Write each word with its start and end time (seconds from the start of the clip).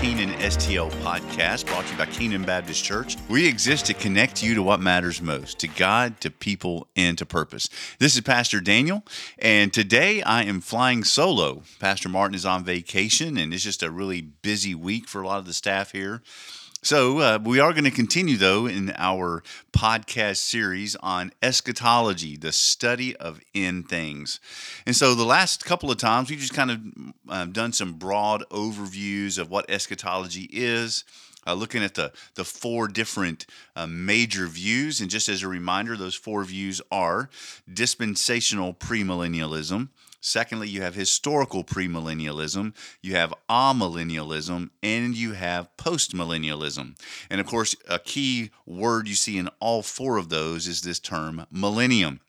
Canaan 0.00 0.30
STL 0.38 0.92
podcast 1.02 1.66
brought 1.66 1.84
to 1.86 1.90
you 1.90 1.98
by 1.98 2.06
Canaan 2.06 2.44
Baptist 2.44 2.84
Church. 2.84 3.16
We 3.28 3.48
exist 3.48 3.86
to 3.86 3.94
connect 3.94 4.44
you 4.44 4.54
to 4.54 4.62
what 4.62 4.78
matters 4.78 5.20
most 5.20 5.58
to 5.58 5.66
God, 5.66 6.20
to 6.20 6.30
people, 6.30 6.86
and 6.94 7.18
to 7.18 7.26
purpose. 7.26 7.68
This 7.98 8.14
is 8.14 8.20
Pastor 8.20 8.60
Daniel, 8.60 9.02
and 9.40 9.72
today 9.72 10.22
I 10.22 10.44
am 10.44 10.60
flying 10.60 11.02
solo. 11.02 11.62
Pastor 11.80 12.08
Martin 12.08 12.36
is 12.36 12.46
on 12.46 12.62
vacation, 12.62 13.36
and 13.36 13.52
it's 13.52 13.64
just 13.64 13.82
a 13.82 13.90
really 13.90 14.20
busy 14.20 14.72
week 14.72 15.08
for 15.08 15.20
a 15.20 15.26
lot 15.26 15.40
of 15.40 15.46
the 15.46 15.52
staff 15.52 15.90
here. 15.90 16.22
So, 16.80 17.18
uh, 17.18 17.38
we 17.42 17.58
are 17.58 17.72
going 17.72 17.84
to 17.84 17.90
continue, 17.90 18.36
though, 18.36 18.66
in 18.66 18.92
our 18.96 19.42
podcast 19.72 20.36
series 20.36 20.94
on 20.96 21.32
eschatology, 21.42 22.36
the 22.36 22.52
study 22.52 23.16
of 23.16 23.40
end 23.52 23.88
things. 23.88 24.38
And 24.86 24.94
so, 24.94 25.16
the 25.16 25.24
last 25.24 25.64
couple 25.64 25.90
of 25.90 25.98
times, 25.98 26.30
we've 26.30 26.38
just 26.38 26.54
kind 26.54 26.70
of 26.70 26.80
uh, 27.28 27.44
done 27.46 27.72
some 27.72 27.94
broad 27.94 28.44
overviews 28.50 29.38
of 29.38 29.50
what 29.50 29.68
eschatology 29.68 30.48
is. 30.52 31.04
Uh, 31.46 31.54
looking 31.54 31.82
at 31.82 31.94
the, 31.94 32.12
the 32.34 32.44
four 32.44 32.86
different 32.88 33.46
uh, 33.74 33.86
major 33.86 34.46
views. 34.46 35.00
And 35.00 35.08
just 35.08 35.30
as 35.30 35.42
a 35.42 35.48
reminder, 35.48 35.96
those 35.96 36.14
four 36.14 36.44
views 36.44 36.82
are 36.92 37.30
dispensational 37.72 38.74
premillennialism, 38.74 39.88
Secondly, 40.20 40.68
you 40.68 40.82
have 40.82 40.94
historical 40.94 41.62
premillennialism, 41.62 42.74
you 43.00 43.14
have 43.14 43.32
amillennialism, 43.48 44.70
and 44.82 45.16
you 45.16 45.32
have 45.32 45.68
postmillennialism. 45.76 46.98
And 47.30 47.40
of 47.40 47.46
course, 47.46 47.76
a 47.88 47.98
key 47.98 48.50
word 48.66 49.08
you 49.08 49.14
see 49.14 49.38
in 49.38 49.48
all 49.60 49.82
four 49.82 50.16
of 50.16 50.28
those 50.28 50.66
is 50.66 50.82
this 50.82 50.98
term 50.98 51.46
millennium. 51.50 52.20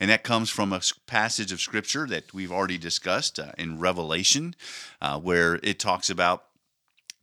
And 0.00 0.10
that 0.10 0.22
comes 0.22 0.50
from 0.50 0.72
a 0.72 0.80
passage 1.06 1.52
of 1.52 1.60
scripture 1.60 2.06
that 2.06 2.32
we've 2.34 2.52
already 2.52 2.78
discussed 2.78 3.38
uh, 3.38 3.52
in 3.58 3.78
Revelation, 3.78 4.54
uh, 5.00 5.18
where 5.18 5.58
it 5.62 5.78
talks 5.78 6.10
about 6.10 6.44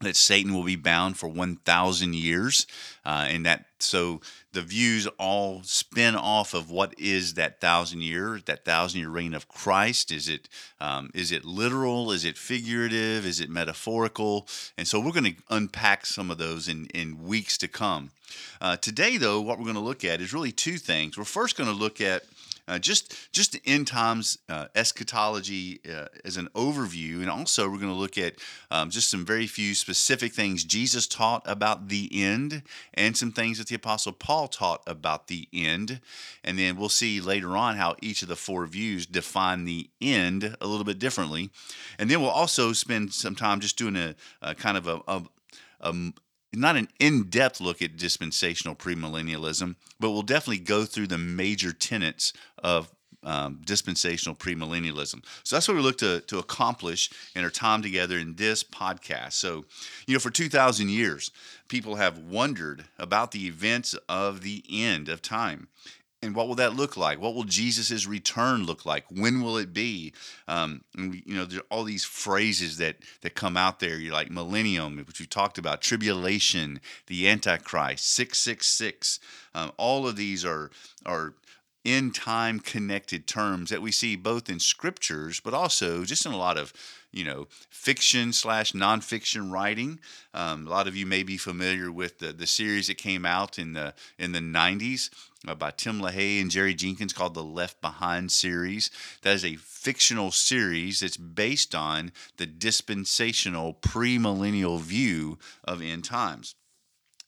that 0.04 0.16
Satan 0.16 0.54
will 0.54 0.64
be 0.64 0.76
bound 0.76 1.18
for 1.18 1.28
1,000 1.28 2.16
years. 2.16 2.68
Uh, 3.06 3.28
and 3.30 3.46
that 3.46 3.66
so 3.80 4.22
the 4.54 4.62
views 4.62 5.08
all 5.20 5.62
spin 5.64 6.16
off 6.16 6.54
of 6.54 6.72
what 6.72 6.98
is 6.98 7.34
that 7.34 7.60
thousand 7.60 8.02
year, 8.02 8.40
that 8.46 8.64
thousand 8.64 9.02
year 9.02 9.10
reign 9.10 9.34
of 9.34 9.50
Christ. 9.50 10.12
Is 10.12 10.30
it 10.30 10.48
um, 10.80 11.10
is 11.14 11.32
it 11.32 11.44
literal? 11.44 12.12
Is 12.12 12.24
it 12.24 12.38
figurative? 12.38 13.26
Is 13.26 13.42
it 13.42 13.50
metaphorical? 13.50 14.48
And 14.78 14.88
so 14.88 15.00
we're 15.00 15.12
going 15.12 15.36
to 15.36 15.42
unpack 15.50 16.06
some 16.06 16.32
of 16.32 16.38
those 16.38 16.68
in, 16.68 16.86
in 16.88 17.24
weeks 17.24 17.58
to 17.58 17.68
come. 17.68 18.12
Uh, 18.62 18.78
today, 18.78 19.18
though, 19.18 19.42
what 19.42 19.58
we're 19.58 19.66
going 19.66 19.76
to 19.76 19.82
look 19.82 20.06
at 20.06 20.22
is 20.22 20.34
really 20.34 20.52
two 20.52 20.78
things. 20.78 21.18
We're 21.18 21.26
first 21.26 21.58
going 21.58 21.70
to 21.70 21.76
look 21.76 22.00
at 22.00 22.24
uh, 22.68 22.80
just 22.80 23.32
just 23.32 23.58
end 23.66 23.88
times 23.88 24.38
uh, 24.50 24.68
eschatology 24.76 25.80
uh, 25.90 26.06
as 26.24 26.38
an 26.38 26.48
overview, 26.56 27.22
and 27.22 27.30
also 27.30 27.70
we're 27.70 27.78
going 27.78 27.94
to 27.94 27.94
look 27.94 28.18
at 28.18 28.36
um, 28.72 28.90
just 28.90 29.10
some 29.10 29.26
very 29.26 29.48
few 29.48 29.74
specific 29.74 30.34
things 30.34 30.64
Jesus 30.64 31.08
taught 31.08 31.42
about 31.46 31.90
the 31.90 32.10
end, 32.12 32.64
and 32.94 33.18
some 33.18 33.32
things 33.32 33.58
that 33.58 33.68
the 33.68 33.76
Apostle 33.76 34.14
Paul 34.14 34.48
taught 34.48 34.82
about 34.88 35.28
the 35.28 35.48
end, 35.54 36.00
and 36.44 36.58
then 36.58 36.78
we'll 36.78 36.90
see 36.90 37.20
later 37.20 37.58
on 37.58 37.76
how 37.76 37.96
each 38.02 38.22
of 38.22 38.30
the 38.30 38.36
four 38.36 38.66
views 38.66 39.06
define 39.06 39.66
the 39.66 39.90
end 40.02 40.56
a 40.62 40.68
little 40.68 40.86
bit 40.86 41.00
differently, 41.00 41.50
and 42.00 42.10
then 42.10 42.22
we'll 42.22 42.30
also 42.30 42.74
spend 42.74 43.14
some 43.14 43.36
time 43.36 43.60
just 43.60 43.78
doing 43.78 43.96
a, 43.96 44.16
a 44.42 44.56
kind 44.56 44.78
of 44.78 44.88
a, 44.88 45.02
a, 45.08 45.24
a 45.82 45.94
not 46.56 46.76
an 46.76 46.88
in-depth 47.00 47.60
look 47.60 47.82
at 47.82 47.98
dispensational 47.98 48.76
premillennialism, 48.76 49.76
but 50.00 50.12
we'll 50.12 50.22
definitely 50.22 50.64
go 50.64 50.86
through 50.86 51.08
the 51.08 51.18
major 51.18 51.72
tenets 51.72 52.34
of 52.64 52.92
um, 53.24 53.62
dispensational 53.64 54.36
premillennialism. 54.36 55.24
So 55.44 55.56
that's 55.56 55.68
what 55.68 55.78
we 55.78 55.84
look 55.84 55.98
to, 56.00 56.22
to 56.22 56.40
accomplish 56.40 57.10
in 57.36 57.44
our 57.44 57.50
time 57.50 57.82
together 57.82 58.18
in 58.18 58.36
this 58.36 58.64
podcast. 58.64 59.34
So, 59.34 59.66
you 60.08 60.14
know, 60.14 60.20
for 60.20 60.30
2,000 60.30 60.90
years, 60.90 61.32
people 61.68 61.96
have 61.96 62.18
wondered 62.18 62.86
about 63.00 63.32
the 63.32 63.48
events 63.48 63.96
of 64.10 64.42
the 64.42 64.64
end 64.70 65.10
of 65.10 65.22
time. 65.22 65.68
And 66.24 66.34
what 66.34 66.48
will 66.48 66.56
that 66.56 66.76
look 66.76 66.96
like? 66.96 67.20
What 67.20 67.36
will 67.36 67.44
Jesus' 67.44 68.08
return 68.08 68.66
look 68.66 68.86
like? 68.86 69.04
When 69.10 69.42
will 69.42 69.58
it 69.58 69.74
be? 69.74 70.14
Um, 70.48 70.84
we, 70.96 71.22
you 71.26 71.36
know, 71.36 71.44
there 71.44 71.60
are 71.60 71.66
all 71.70 71.84
these 71.84 72.06
phrases 72.06 72.78
that 72.78 72.96
that 73.22 73.36
come 73.36 73.58
out 73.58 73.80
there. 73.82 73.98
You're 73.98 74.14
like 74.14 74.32
millennium, 74.32 74.98
which 75.06 75.20
we 75.20 75.26
talked 75.26 75.58
about, 75.58 75.82
tribulation, 75.82 76.80
the 77.08 77.28
Antichrist, 77.28 78.10
six 78.10 78.40
six 78.40 78.68
six. 78.68 79.20
Um, 79.54 79.74
all 79.78 80.08
of 80.08 80.16
these 80.16 80.46
are 80.46 80.72
are 81.06 81.34
in 81.84 82.12
time 82.12 82.62
connected 82.62 83.28
terms 83.28 83.70
that 83.70 83.82
we 83.82 83.92
see 83.92 84.16
both 84.16 84.50
in 84.50 84.60
scriptures, 84.60 85.42
but 85.42 85.54
also 85.54 86.06
just 86.06 86.26
in 86.26 86.32
a 86.32 86.38
lot 86.38 86.58
of 86.58 86.72
you 87.12 87.26
know 87.26 87.48
fiction 87.70 88.32
slash 88.32 88.72
nonfiction 88.72 89.52
writing. 89.52 90.00
Um, 90.34 90.68
a 90.68 90.70
lot 90.70 90.88
of 90.88 90.96
you 90.96 91.06
may 91.06 91.24
be 91.24 91.38
familiar 91.38 91.92
with 91.92 92.20
the, 92.20 92.32
the 92.32 92.48
series 92.48 92.88
that 92.88 92.98
came 92.98 93.26
out 93.26 93.60
in 93.60 93.74
the 93.74 93.94
in 94.18 94.32
the 94.32 94.40
90s 94.40 95.10
by 95.44 95.72
Tim 95.72 96.00
LaHaye 96.00 96.42
and 96.42 96.50
Jerry 96.50 96.74
Jenkins 96.74 97.12
called 97.12 97.34
the 97.34 97.44
Left 97.44 97.82
Behind 97.82 98.32
series. 98.32 98.90
That 99.24 99.36
is 99.36 99.44
a 99.44 99.58
fictional 99.58 100.32
series 100.32 101.02
that's 101.02 101.18
based 101.18 101.76
on 101.76 102.14
the 102.38 102.46
dispensational 102.46 103.74
premillennial 103.74 104.80
view 104.80 105.38
of 105.64 105.82
end 105.82 106.06
times. 106.06 106.56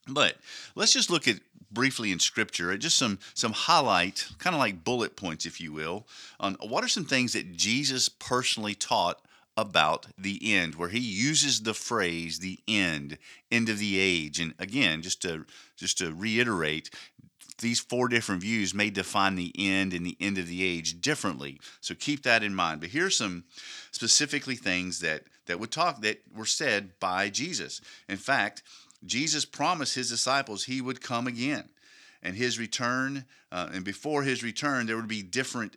But 0.07 0.37
let's 0.75 0.93
just 0.93 1.09
look 1.09 1.27
at 1.27 1.39
briefly 1.71 2.11
in 2.11 2.19
scripture 2.19 2.77
just 2.77 2.97
some 2.97 3.19
some 3.33 3.51
highlight 3.51 4.29
kind 4.37 4.55
of 4.55 4.59
like 4.59 4.83
bullet 4.85 5.17
points 5.17 5.45
if 5.45 5.59
you 5.59 5.73
will 5.73 6.07
on 6.39 6.53
what 6.61 6.83
are 6.85 6.87
some 6.87 7.03
things 7.03 7.33
that 7.33 7.57
jesus 7.57 8.07
personally 8.07 8.75
taught 8.75 9.19
about 9.57 10.07
the 10.17 10.53
end 10.53 10.75
where 10.75 10.89
he 10.89 10.99
uses 10.99 11.63
the 11.63 11.73
phrase 11.73 12.39
the 12.39 12.59
end 12.67 13.17
end 13.51 13.67
of 13.67 13.79
the 13.79 13.97
age 13.97 14.39
and 14.39 14.53
again 14.59 15.01
just 15.01 15.21
to 15.21 15.45
just 15.75 15.97
to 15.97 16.13
reiterate 16.13 16.89
these 17.59 17.79
four 17.79 18.07
different 18.07 18.41
views 18.41 18.73
may 18.73 18.89
define 18.89 19.35
the 19.35 19.53
end 19.57 19.93
and 19.93 20.05
the 20.05 20.17
end 20.19 20.37
of 20.37 20.47
the 20.47 20.63
age 20.63 21.01
differently 21.01 21.59
so 21.81 21.95
keep 21.95 22.23
that 22.23 22.43
in 22.43 22.53
mind 22.53 22.81
but 22.81 22.89
here's 22.89 23.15
some 23.15 23.43
specifically 23.91 24.55
things 24.55 24.99
that 24.99 25.23
that 25.45 25.59
would 25.59 25.71
talk 25.71 26.01
that 26.01 26.21
were 26.35 26.45
said 26.45 26.91
by 26.99 27.29
jesus 27.29 27.81
in 28.09 28.17
fact 28.17 28.63
Jesus 29.05 29.45
promised 29.45 29.95
his 29.95 30.09
disciples 30.09 30.63
he 30.63 30.81
would 30.81 31.01
come 31.01 31.27
again. 31.27 31.69
And 32.23 32.35
his 32.35 32.57
return, 32.57 33.25
uh, 33.51 33.69
and 33.71 33.85
before 33.85 34.23
his 34.23 34.43
return, 34.43 34.87
there 34.87 34.95
would 34.95 35.07
be 35.07 35.21
different 35.21 35.75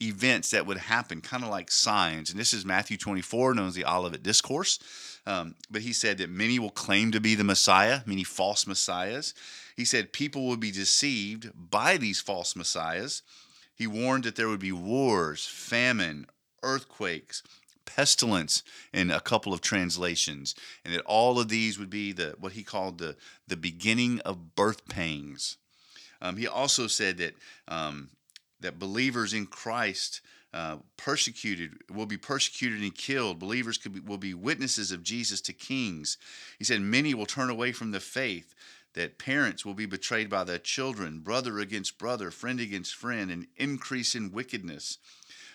events 0.00 0.50
that 0.50 0.64
would 0.64 0.76
happen, 0.76 1.20
kind 1.20 1.42
of 1.42 1.50
like 1.50 1.72
signs. 1.72 2.30
And 2.30 2.38
this 2.38 2.54
is 2.54 2.64
Matthew 2.64 2.96
24, 2.96 3.54
known 3.54 3.66
as 3.66 3.74
the 3.74 3.84
Olivet 3.84 4.22
Discourse. 4.22 4.78
Um, 5.26 5.56
but 5.70 5.82
he 5.82 5.92
said 5.92 6.18
that 6.18 6.30
many 6.30 6.60
will 6.60 6.70
claim 6.70 7.10
to 7.12 7.20
be 7.20 7.34
the 7.34 7.42
Messiah, 7.42 8.02
many 8.06 8.22
false 8.22 8.64
messiahs. 8.66 9.34
He 9.78 9.84
said 9.84 10.12
people 10.12 10.48
would 10.48 10.58
be 10.58 10.72
deceived 10.72 11.52
by 11.54 11.98
these 11.98 12.20
false 12.20 12.56
messiahs. 12.56 13.22
He 13.76 13.86
warned 13.86 14.24
that 14.24 14.34
there 14.34 14.48
would 14.48 14.58
be 14.58 14.72
wars, 14.72 15.46
famine, 15.46 16.26
earthquakes, 16.64 17.44
pestilence 17.86 18.64
in 18.92 19.12
a 19.12 19.20
couple 19.20 19.52
of 19.52 19.60
translations, 19.60 20.56
and 20.84 20.92
that 20.92 21.02
all 21.02 21.38
of 21.38 21.48
these 21.48 21.78
would 21.78 21.90
be 21.90 22.10
the 22.10 22.34
what 22.40 22.54
he 22.54 22.64
called 22.64 22.98
the 22.98 23.14
the 23.46 23.56
beginning 23.56 24.18
of 24.24 24.56
birth 24.56 24.88
pangs. 24.88 25.58
Um, 26.20 26.38
he 26.38 26.48
also 26.48 26.88
said 26.88 27.18
that 27.18 27.36
um, 27.68 28.08
that 28.58 28.80
believers 28.80 29.32
in 29.32 29.46
Christ 29.46 30.22
uh, 30.52 30.78
persecuted 30.96 31.74
will 31.88 32.06
be 32.06 32.16
persecuted 32.16 32.80
and 32.80 32.94
killed. 32.96 33.38
Believers 33.38 33.78
could 33.78 33.92
be, 33.92 34.00
will 34.00 34.18
be 34.18 34.34
witnesses 34.34 34.90
of 34.90 35.04
Jesus 35.04 35.40
to 35.42 35.52
kings. 35.52 36.18
He 36.58 36.64
said 36.64 36.80
many 36.80 37.14
will 37.14 37.26
turn 37.26 37.48
away 37.48 37.70
from 37.70 37.92
the 37.92 38.00
faith. 38.00 38.56
That 38.98 39.16
parents 39.16 39.64
will 39.64 39.74
be 39.74 39.86
betrayed 39.86 40.28
by 40.28 40.42
their 40.42 40.58
children, 40.58 41.20
brother 41.20 41.60
against 41.60 41.98
brother, 41.98 42.32
friend 42.32 42.58
against 42.58 42.96
friend, 42.96 43.30
an 43.30 43.46
increase 43.56 44.16
in 44.16 44.32
wickedness. 44.32 44.98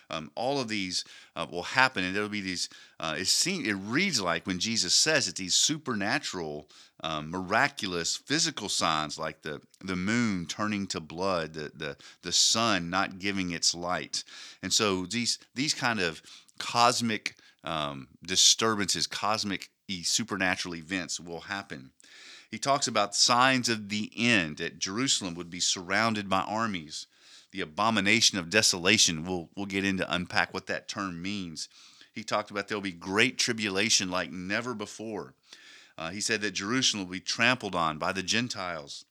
Um, 0.08 0.30
all 0.34 0.62
of 0.62 0.68
these 0.68 1.04
uh, 1.36 1.46
will 1.50 1.62
happen, 1.62 2.04
and 2.04 2.16
there'll 2.16 2.30
be 2.30 2.40
these. 2.40 2.70
Uh, 2.98 3.16
it 3.18 3.26
seems 3.26 3.68
it 3.68 3.74
reads 3.74 4.18
like 4.18 4.46
when 4.46 4.58
Jesus 4.58 4.94
says 4.94 5.28
it, 5.28 5.36
these 5.36 5.54
supernatural, 5.54 6.70
um, 7.02 7.30
miraculous 7.30 8.16
physical 8.16 8.70
signs 8.70 9.18
like 9.18 9.42
the 9.42 9.60
the 9.82 9.96
moon 9.96 10.46
turning 10.46 10.86
to 10.86 11.00
blood, 11.00 11.52
the 11.52 11.70
the 11.74 11.98
the 12.22 12.32
sun 12.32 12.88
not 12.88 13.18
giving 13.18 13.50
its 13.50 13.74
light, 13.74 14.24
and 14.62 14.72
so 14.72 15.04
these 15.04 15.38
these 15.54 15.74
kind 15.74 16.00
of 16.00 16.22
cosmic 16.58 17.36
um, 17.62 18.08
disturbances, 18.24 19.06
cosmic 19.06 19.68
supernatural 20.02 20.74
events 20.76 21.20
will 21.20 21.40
happen. 21.40 21.90
He 22.54 22.58
talks 22.60 22.86
about 22.86 23.16
signs 23.16 23.68
of 23.68 23.88
the 23.88 24.12
end 24.16 24.58
that 24.58 24.78
Jerusalem 24.78 25.34
would 25.34 25.50
be 25.50 25.58
surrounded 25.58 26.28
by 26.28 26.42
armies 26.42 27.08
the 27.50 27.60
abomination 27.60 28.38
of 28.38 28.48
desolation. 28.48 29.24
We'll, 29.24 29.48
we'll 29.56 29.66
get 29.66 29.84
into 29.84 30.14
unpack 30.14 30.54
what 30.54 30.68
that 30.68 30.86
term 30.86 31.20
means. 31.20 31.68
He 32.12 32.22
talked 32.22 32.52
about 32.52 32.68
there'll 32.68 32.80
be 32.80 32.92
great 32.92 33.38
tribulation 33.38 34.08
like 34.08 34.30
never 34.30 34.72
before. 34.72 35.34
Uh, 35.98 36.10
he 36.10 36.20
said 36.20 36.42
that 36.42 36.52
Jerusalem 36.52 37.02
will 37.02 37.10
be 37.10 37.18
trampled 37.18 37.74
on 37.74 37.98
by 37.98 38.12
the 38.12 38.22
Gentiles, 38.22 39.04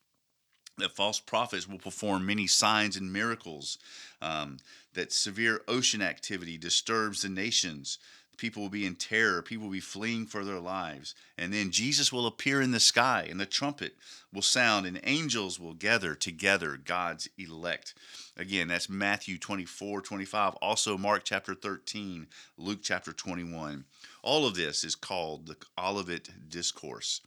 that 0.77 0.95
false 0.95 1.19
prophets 1.19 1.67
will 1.67 1.79
perform 1.79 2.25
many 2.25 2.47
signs 2.47 2.95
and 2.95 3.11
miracles, 3.11 3.77
um, 4.21 4.55
that 4.93 5.11
severe 5.11 5.63
ocean 5.67 6.01
activity 6.01 6.57
disturbs 6.57 7.23
the 7.23 7.29
nations, 7.29 7.99
people 8.37 8.61
will 8.61 8.69
be 8.69 8.85
in 8.85 8.95
terror. 8.95 9.41
People 9.41 9.65
will 9.65 9.73
be 9.73 9.79
fleeing 9.79 10.25
for 10.25 10.43
their 10.43 10.59
lives. 10.59 11.15
And 11.37 11.53
then 11.53 11.71
Jesus 11.71 12.11
will 12.11 12.25
appear 12.25 12.61
in 12.61 12.71
the 12.71 12.79
sky, 12.79 13.27
and 13.29 13.39
the 13.39 13.45
trumpet 13.45 13.95
will 14.33 14.41
sound, 14.41 14.85
and 14.85 14.99
angels 15.03 15.59
will 15.59 15.73
gather 15.73 16.15
together 16.15 16.77
God's 16.77 17.29
elect. 17.37 17.93
Again, 18.37 18.67
that's 18.67 18.89
Matthew 18.89 19.37
24, 19.37 20.01
25. 20.01 20.55
Also, 20.55 20.97
Mark 20.97 21.23
chapter 21.23 21.53
13, 21.53 22.27
Luke 22.57 22.79
chapter 22.81 23.13
21. 23.13 23.85
All 24.23 24.47
of 24.47 24.55
this 24.55 24.83
is 24.83 24.95
called 24.95 25.47
the 25.47 25.57
Olivet 25.77 26.29
Discourse. 26.49 27.21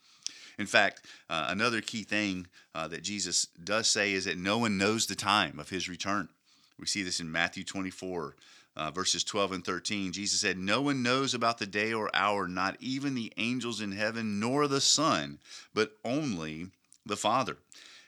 In 0.59 0.67
fact, 0.67 1.03
uh, 1.29 1.47
another 1.49 1.81
key 1.81 2.03
thing 2.03 2.47
uh, 2.75 2.89
that 2.89 3.03
Jesus 3.03 3.47
does 3.63 3.89
say 3.89 4.13
is 4.13 4.25
that 4.25 4.39
no 4.39 4.59
one 4.59 4.79
knows 4.79 5.07
the 5.07 5.15
time 5.15 5.59
of 5.59 5.69
his 5.69 5.89
return. 5.89 6.29
We 6.79 6.87
see 6.87 7.03
this 7.03 7.21
in 7.21 7.31
Matthew 7.31 7.65
24, 7.65 8.37
uh, 8.77 8.91
verses 8.91 9.25
12 9.25 9.53
and 9.53 9.65
13. 9.65 10.13
Jesus 10.13 10.41
said, 10.41 10.59
No 10.59 10.83
one 10.83 11.03
knows 11.03 11.35
about 11.35 11.59
the 11.59 11.67
day 11.67 11.93
or 11.93 12.11
hour, 12.15 12.47
not 12.47 12.77
even 12.81 13.15
the 13.15 13.33
angels 13.37 13.81
in 13.81 13.93
heaven, 13.93 14.39
nor 14.39 14.69
the 14.69 14.81
Son, 14.81 15.39
but 15.75 15.93
only 16.05 16.69
the 17.05 17.17
Father. 17.17 17.57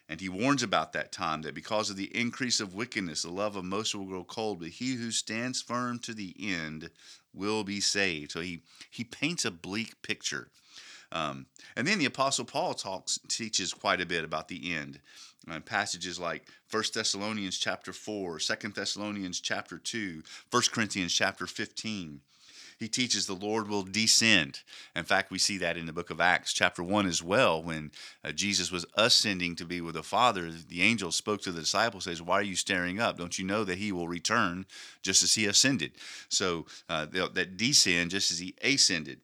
And 0.08 0.20
he 0.20 0.28
warns 0.28 0.62
about 0.62 0.92
that 0.94 1.12
time 1.12 1.42
that 1.42 1.54
because 1.54 1.90
of 1.90 1.96
the 1.96 2.16
increase 2.16 2.60
of 2.60 2.74
wickedness, 2.74 3.22
the 3.22 3.30
love 3.30 3.56
of 3.56 3.64
most 3.64 3.94
will 3.94 4.06
grow 4.06 4.24
cold, 4.24 4.60
but 4.60 4.68
he 4.68 4.94
who 4.94 5.10
stands 5.10 5.60
firm 5.60 5.98
to 6.00 6.14
the 6.14 6.34
end 6.38 6.90
will 7.34 7.62
be 7.62 7.80
saved. 7.80 8.32
So 8.32 8.40
he, 8.40 8.62
he 8.90 9.04
paints 9.04 9.44
a 9.44 9.50
bleak 9.50 10.00
picture. 10.00 10.48
Um, 11.12 11.46
and 11.76 11.86
then 11.86 11.98
the 11.98 12.06
Apostle 12.06 12.44
Paul 12.44 12.74
talks 12.74 13.18
teaches 13.28 13.72
quite 13.72 14.00
a 14.00 14.06
bit 14.06 14.24
about 14.24 14.48
the 14.48 14.74
end. 14.74 15.00
Uh, 15.50 15.60
passages 15.60 16.18
like 16.18 16.42
1 16.70 16.82
Thessalonians 16.92 17.58
chapter 17.58 17.92
4, 17.92 18.38
2 18.38 18.68
Thessalonians 18.68 19.40
chapter 19.40 19.78
2, 19.78 20.22
1 20.50 20.62
Corinthians 20.72 21.12
chapter 21.12 21.46
15. 21.46 22.20
He 22.78 22.86
teaches 22.86 23.26
the 23.26 23.34
Lord 23.34 23.68
will 23.68 23.82
descend. 23.82 24.60
In 24.94 25.04
fact, 25.04 25.32
we 25.32 25.38
see 25.38 25.58
that 25.58 25.76
in 25.76 25.86
the 25.86 25.92
book 25.92 26.10
of 26.10 26.20
Acts, 26.20 26.52
chapter 26.52 26.82
1 26.82 27.06
as 27.06 27.22
well, 27.22 27.60
when 27.60 27.90
uh, 28.22 28.30
Jesus 28.30 28.70
was 28.70 28.86
ascending 28.94 29.56
to 29.56 29.64
be 29.64 29.80
with 29.80 29.94
the 29.94 30.02
Father. 30.04 30.50
The 30.50 30.82
angel 30.82 31.10
spoke 31.10 31.42
to 31.42 31.52
the 31.52 31.60
disciples, 31.60 32.04
says, 32.04 32.22
Why 32.22 32.36
are 32.36 32.42
you 32.42 32.54
staring 32.54 33.00
up? 33.00 33.18
Don't 33.18 33.36
you 33.36 33.44
know 33.44 33.64
that 33.64 33.78
he 33.78 33.90
will 33.90 34.06
return 34.06 34.64
just 35.02 35.24
as 35.24 35.34
he 35.34 35.46
ascended? 35.46 35.92
So 36.28 36.66
uh, 36.88 37.06
that 37.06 37.56
descend 37.56 38.12
just 38.12 38.30
as 38.30 38.38
he 38.38 38.54
ascended. 38.62 39.20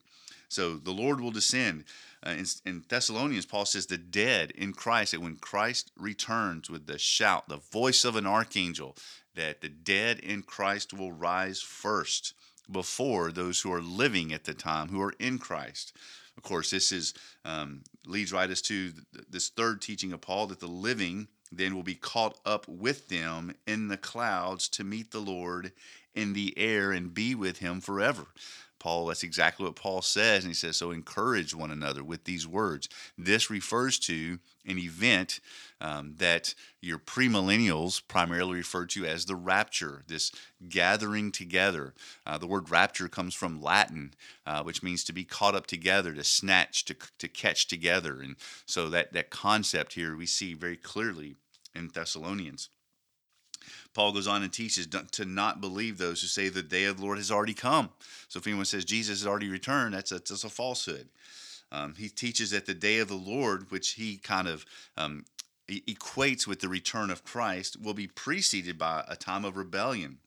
So 0.49 0.77
the 0.77 0.93
Lord 0.93 1.21
will 1.21 1.31
descend. 1.31 1.85
Uh, 2.25 2.31
in, 2.31 2.47
in, 2.65 2.85
Thessalonians, 2.89 3.45
Paul 3.45 3.67
says 3.67 3.87
the 3.87 3.99
dead 3.99 4.51
in 4.53 4.73
Christ, 4.73 5.13
that 5.13 5.21
when 5.21 5.37
Christ 5.37 5.93
returns 5.97 6.71
with 6.71 6.87
the 6.87 6.99
shout, 6.99 7.49
the 7.49 7.59
voice 7.59 8.05
of 8.05 8.17
an 8.17 8.27
archangel, 8.27 8.97
that 9.35 9.61
the 9.61 9.69
dead 9.69 10.21
in 10.21 10.43
Christ 10.43 10.95
will 10.95 11.13
rise 11.13 11.61
first 11.61 12.35
before 12.71 13.31
those 13.31 13.61
who 13.61 13.73
are 13.73 13.83
living 13.83 14.33
at 14.33 14.45
the 14.45 14.55
time, 14.55 14.89
who 14.89 15.03
are 15.03 15.15
in 15.19 15.39
Christ. 15.39 15.95
Of 16.37 16.43
course, 16.43 16.71
this 16.71 16.93
is 16.93 17.15
um, 17.45 17.83
leads 18.07 18.33
right 18.33 18.51
us 18.51 18.63
to 18.63 18.93
this 19.29 19.51
third 19.51 19.83
teaching 19.83 20.13
of 20.13 20.21
Paul 20.21 20.47
that 20.49 20.61
the 20.61 20.67
living 20.67 21.29
then 21.53 21.75
will 21.75 21.83
be 21.83 21.95
caught 21.95 22.39
up 22.45 22.67
with 22.67 23.09
them 23.09 23.55
in 23.67 23.89
the 23.89 23.97
clouds 23.97 24.69
to 24.71 24.85
meet 24.85 25.11
the 25.11 25.21
Lord 25.21 25.73
in 26.15 26.33
the 26.33 26.57
air 26.57 26.93
and 26.93 27.15
be 27.15 27.35
with 27.35 27.59
him 27.59 27.81
forever. 27.81 28.27
Paul, 28.85 29.07
that's 29.07 29.23
exactly 29.23 29.65
what 29.65 29.77
Paul 29.77 30.03
says. 30.03 30.45
And 30.45 30.51
he 30.51 30.55
says, 30.55 30.77
So 30.77 30.91
encourage 30.91 31.55
one 31.55 31.71
another 31.71 32.05
with 32.05 32.25
these 32.25 32.47
words. 32.47 32.87
This 33.17 33.49
refers 33.49 33.99
to 34.01 34.39
an 34.67 34.79
event 34.79 35.41
um, 35.81 36.17
that 36.19 36.55
your 36.83 36.99
premillennials 36.99 38.03
primarily 38.07 38.59
refer 38.59 38.85
to 38.85 39.07
as 39.07 39.25
the 39.25 39.37
rapture, 39.37 40.05
this 40.07 40.33
gathering 40.69 41.33
together. 41.33 41.95
Uh, 42.27 42.37
the 42.37 42.47
word 42.47 42.69
rapture 42.69 43.09
comes 43.09 43.35
from 43.35 43.63
Latin, 43.63 44.13
uh, 44.45 44.63
which 44.63 44.83
means 44.83 45.03
to 45.05 45.15
be 45.15 45.25
caught 45.25 45.55
up 45.55 45.67
together, 45.67 46.13
to 46.13 46.23
snatch, 46.23 46.85
to, 46.85 46.95
to 47.19 47.27
catch 47.27 47.67
together. 47.67 48.21
And 48.21 48.37
so 48.67 48.91
that, 48.91 49.15
that 49.15 49.31
concept 49.31 49.95
here 49.95 50.15
we 50.15 50.27
see 50.27 50.53
very 50.53 50.77
clearly 50.77 51.37
in 51.75 51.89
Thessalonians. 51.89 52.69
Paul 53.95 54.13
goes 54.13 54.27
on 54.27 54.43
and 54.43 54.53
teaches 54.53 54.89
to 55.13 55.25
not 55.25 55.61
believe 55.61 55.99
those 55.99 56.21
who 56.21 56.27
say 56.27 56.49
the 56.49 56.63
day 56.63 56.85
of 56.85 56.99
the 56.99 57.05
Lord 57.05 57.19
has 57.19 57.31
already 57.31 57.55
come. 57.55 57.91
So 58.29 58.39
if 58.39 58.47
anyone 58.47 58.65
says 58.65 58.85
Jesus 58.85 59.21
has 59.21 59.27
already 59.27 59.49
returned, 59.49 59.95
that's 59.95 60.11
a, 60.11 60.17
that's 60.17 60.45
a 60.45 60.49
falsehood. 60.49 61.09
Um, 61.71 61.95
he 61.97 62.09
teaches 62.09 62.51
that 62.51 62.67
the 62.67 62.75
day 62.75 62.99
of 62.99 63.09
the 63.09 63.15
Lord, 63.15 63.71
which 63.71 63.93
he 63.93 64.17
kind 64.17 64.49
of 64.49 64.67
um, 64.97 65.25
equates 65.69 66.47
with 66.47 66.61
the 66.61 66.69
return 66.69 67.11
of 67.11 67.25
Christ, 67.25 67.81
will 67.81 67.95
be 67.95 68.07
preceded 68.07 68.79
by 68.79 69.05
a 69.09 69.17
time 69.17 69.45
of 69.45 69.57
rebellion 69.57 70.19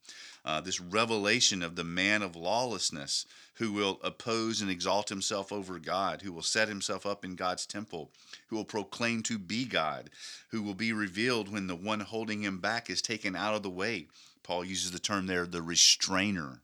uh, 0.48 0.62
this 0.62 0.80
revelation 0.80 1.62
of 1.62 1.76
the 1.76 1.84
man 1.84 2.22
of 2.22 2.38
lawlessness 2.38 3.26
who 3.56 3.74
will 3.74 4.00
oppose 4.02 4.62
and 4.62 4.72
exalt 4.72 5.10
himself 5.10 5.52
over 5.52 5.78
God, 5.78 6.22
who 6.22 6.32
will 6.32 6.42
set 6.42 6.70
himself 6.70 7.06
up 7.06 7.26
in 7.26 7.36
God's 7.36 7.66
temple, 7.66 8.12
who 8.48 8.56
will 8.56 8.64
proclaim 8.64 9.24
to 9.24 9.38
be 9.38 9.66
God, 9.66 10.10
who 10.52 10.62
will 10.62 10.74
be 10.74 10.94
revealed 10.94 11.52
when 11.52 11.68
the 11.68 11.76
one 11.76 12.00
holding 12.00 12.44
him 12.44 12.60
back 12.60 12.90
is 12.90 13.02
taken 13.02 13.36
out 13.36 13.56
of 13.56 13.64
the 13.64 13.70
way. 13.70 14.08
Paul 14.42 14.64
uses 14.64 14.92
the 14.92 15.00
term 15.00 15.28
there, 15.28 15.46
the 15.46 15.62
restrainer. 15.62 16.62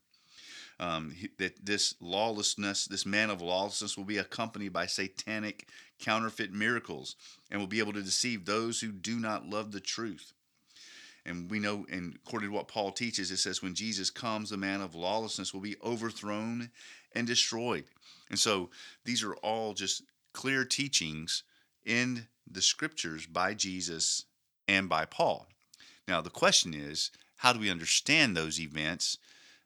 Um, 0.80 1.14
that 1.38 1.66
this 1.66 1.94
lawlessness, 2.00 2.86
this 2.86 3.06
man 3.06 3.30
of 3.30 3.42
lawlessness, 3.42 3.98
will 3.98 4.06
be 4.06 4.18
accompanied 4.18 4.72
by 4.72 4.86
satanic 4.86 5.68
counterfeit 6.00 6.54
miracles 6.54 7.16
and 7.52 7.60
will 7.60 7.68
be 7.68 7.80
able 7.80 7.94
to 7.94 8.02
deceive 8.02 8.46
those 8.46 8.80
who 8.80 8.92
do 8.92 9.20
not 9.20 9.46
love 9.46 9.72
the 9.72 9.80
truth. 9.82 10.34
And 11.26 11.50
we 11.50 11.60
know, 11.60 11.86
and 11.90 12.18
according 12.26 12.50
to 12.50 12.56
what 12.56 12.68
Paul 12.68 12.92
teaches, 12.92 13.32
it 13.32 13.38
says, 13.38 13.64
when 13.64 13.76
Jesus 13.76 14.10
comes, 14.10 14.50
the 14.50 14.58
man 14.58 14.82
of 14.82 14.94
lawlessness 14.96 15.54
will 15.54 15.62
be 15.62 15.78
overthrown 15.84 16.70
and 17.16 17.26
destroyed. 17.26 17.86
And 18.30 18.38
so 18.38 18.70
these 19.06 19.24
are 19.24 19.36
all 19.36 19.74
just 19.74 20.04
clear 20.34 20.66
teachings 20.66 21.44
in 21.86 22.28
the 22.50 22.62
scriptures 22.62 23.26
by 23.26 23.54
Jesus 23.54 24.26
and 24.68 24.90
by 24.90 25.06
Paul. 25.06 25.48
Now, 26.08 26.22
the 26.22 26.30
question 26.30 26.74
is, 26.74 27.12
how 27.38 27.54
do 27.54 27.60
we 27.60 27.72
understand 27.72 28.36
those 28.36 28.60
events? 28.60 29.18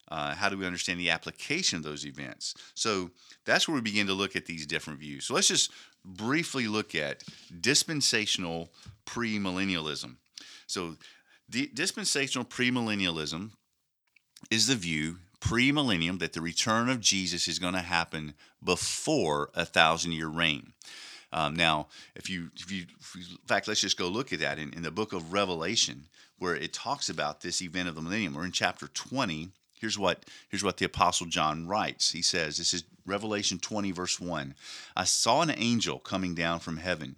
Uh, 0.10 0.36
how 0.36 0.50
do 0.50 0.58
we 0.58 0.66
understand 0.66 1.00
the 1.00 1.10
application 1.10 1.78
of 1.78 1.84
those 1.84 2.06
events? 2.06 2.54
So 2.76 3.12
that's 3.46 3.68
where 3.68 3.76
we 3.76 3.82
begin 3.82 4.08
to 4.08 4.14
look 4.14 4.36
at 4.36 4.46
these 4.46 4.66
different 4.66 5.00
views. 5.00 5.26
So 5.26 5.34
let's 5.34 5.48
just 5.48 5.72
briefly 6.06 6.68
look 6.68 6.96
at 6.96 7.24
dispensational 7.60 8.70
premillennialism. 9.06 10.16
So 10.68 10.96
the 11.50 11.70
dispensational 11.74 12.46
premillennialism 12.46 13.52
is 14.52 14.68
the 14.68 14.76
view 14.76 15.18
premillennium 15.40 16.20
that 16.20 16.34
the 16.34 16.42
return 16.42 16.90
of 16.90 17.00
Jesus 17.00 17.48
is 17.48 17.60
going 17.60 17.74
to 17.74 17.80
happen 17.80 18.34
before 18.64 19.50
a 19.54 19.66
thousand 19.66 20.14
year 20.14 20.28
reign. 20.28 20.74
Um, 21.32 21.56
now, 21.56 21.88
if 22.16 22.30
you, 22.30 22.50
if 22.56 22.72
you, 22.72 22.86
in 23.16 23.38
fact, 23.46 23.68
let's 23.68 23.82
just 23.82 23.98
go 23.98 24.08
look 24.08 24.32
at 24.34 24.40
that 24.40 24.60
in, 24.60 24.74
in 24.74 24.82
the 24.82 24.92
book 24.92 25.14
of 25.14 25.34
Revelation, 25.34 26.08
where 26.40 26.56
it 26.56 26.74
talks 26.74 27.10
about 27.10 27.42
this 27.42 27.62
event 27.62 27.90
of 27.90 27.96
the 27.96 28.02
millennium. 28.02 28.34
We're 28.34 28.46
in 28.46 28.52
chapter 28.52 28.88
20. 28.88 29.50
Here's 29.80 30.00
what, 30.00 30.26
here's 30.50 30.64
what 30.64 30.78
the 30.78 30.86
Apostle 30.86 31.28
John 31.28 31.68
writes. 31.68 32.12
He 32.12 32.22
says, 32.22 32.58
This 32.58 32.74
is 32.74 32.84
Revelation 33.06 33.60
20, 33.60 33.92
verse 33.92 34.20
1. 34.20 34.56
I 34.96 35.04
saw 35.04 35.42
an 35.42 35.54
angel 35.56 36.00
coming 36.00 36.34
down 36.34 36.60
from 36.60 36.78
heaven 36.78 37.18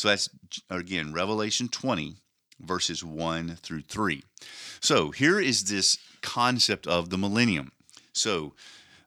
So 0.00 0.08
that's, 0.08 0.30
again, 0.70 1.12
Revelation 1.12 1.68
20, 1.68 2.16
verses 2.58 3.04
1 3.04 3.58
through 3.62 3.82
3. 3.82 4.22
So 4.80 5.10
here 5.10 5.38
is 5.38 5.64
this 5.64 5.98
concept 6.22 6.86
of 6.86 7.10
the 7.10 7.18
millennium. 7.18 7.72
So, 8.14 8.54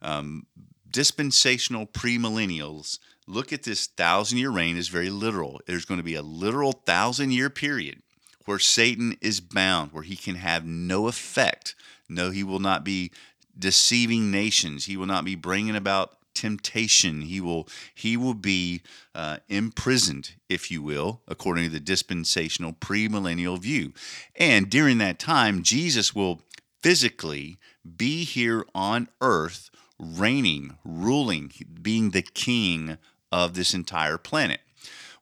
um, 0.04 0.46
dispensational 0.90 1.88
premillennials 1.88 3.00
look 3.26 3.52
at 3.52 3.64
this 3.64 3.88
thousand 3.88 4.38
year 4.38 4.52
reign 4.52 4.78
as 4.78 4.88
very 4.88 5.10
literal. 5.10 5.60
There's 5.66 5.86
going 5.86 5.98
to 5.98 6.04
be 6.04 6.16
a 6.16 6.22
literal 6.22 6.72
thousand 6.72 7.32
year 7.32 7.50
period 7.50 8.04
where 8.46 8.60
Satan 8.60 9.18
is 9.20 9.40
bound, 9.40 9.94
where 9.94 10.04
he 10.04 10.16
can 10.16 10.36
have 10.36 10.64
no 10.64 11.08
effect. 11.08 11.74
No, 12.08 12.30
he 12.30 12.44
will 12.44 12.60
not 12.60 12.84
be 12.84 13.12
deceiving 13.58 14.30
nations. 14.30 14.86
He 14.86 14.98
will 14.98 15.08
not 15.08 15.26
be 15.26 15.36
bringing 15.36 15.76
about 15.76 16.18
temptation. 16.34 17.22
He 17.22 17.40
will 17.42 17.68
he 17.94 18.18
will 18.18 18.34
be 18.34 18.82
uh, 19.14 19.38
imprisoned, 19.50 20.32
if 20.50 20.72
you 20.72 20.82
will, 20.82 21.22
according 21.28 21.66
to 21.66 21.70
the 21.70 21.80
dispensational 21.80 22.74
premillennial 22.74 23.60
view. 23.60 23.94
And 24.36 24.70
during 24.70 24.98
that 25.00 25.20
time, 25.20 25.64
Jesus 25.64 26.16
will 26.16 26.42
physically 26.82 27.58
be 27.98 28.24
here 28.24 28.66
on 28.74 29.08
earth 29.22 29.70
reigning, 30.00 30.78
ruling, 30.84 31.52
being 31.82 32.12
the 32.12 32.22
king 32.22 32.98
of 33.32 33.54
this 33.54 33.74
entire 33.74 34.18
planet, 34.18 34.62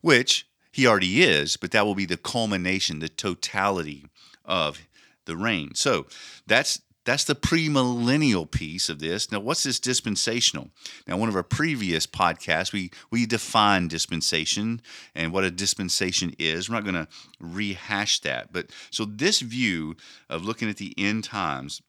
which 0.00 0.46
he 0.72 0.86
already 0.86 1.22
is, 1.22 1.56
but 1.56 1.70
that 1.70 1.86
will 1.86 1.94
be 1.94 2.06
the 2.06 2.16
culmination, 2.16 2.98
the 2.98 3.08
totality 3.08 4.06
of 4.44 4.80
the 5.26 5.36
reign. 5.36 5.74
So 5.74 6.06
that's 6.46 6.80
that's 7.04 7.24
the 7.24 7.34
premillennial 7.34 8.48
piece 8.50 8.88
of 8.88 9.00
this. 9.00 9.32
Now, 9.32 9.40
what's 9.40 9.64
this 9.64 9.80
dispensational? 9.80 10.70
Now, 11.06 11.16
one 11.16 11.28
of 11.28 11.34
our 11.34 11.42
previous 11.42 12.06
podcasts, 12.06 12.72
we 12.72 12.90
we 13.10 13.26
defined 13.26 13.90
dispensation 13.90 14.80
and 15.14 15.32
what 15.32 15.44
a 15.44 15.50
dispensation 15.50 16.34
is. 16.38 16.68
We're 16.68 16.76
not 16.76 16.84
going 16.84 17.06
to 17.06 17.08
rehash 17.40 18.20
that, 18.20 18.52
but 18.52 18.70
so 18.90 19.04
this 19.04 19.40
view 19.40 19.96
of 20.28 20.44
looking 20.44 20.68
at 20.68 20.76
the 20.76 20.94
end 20.96 21.24
times 21.24 21.82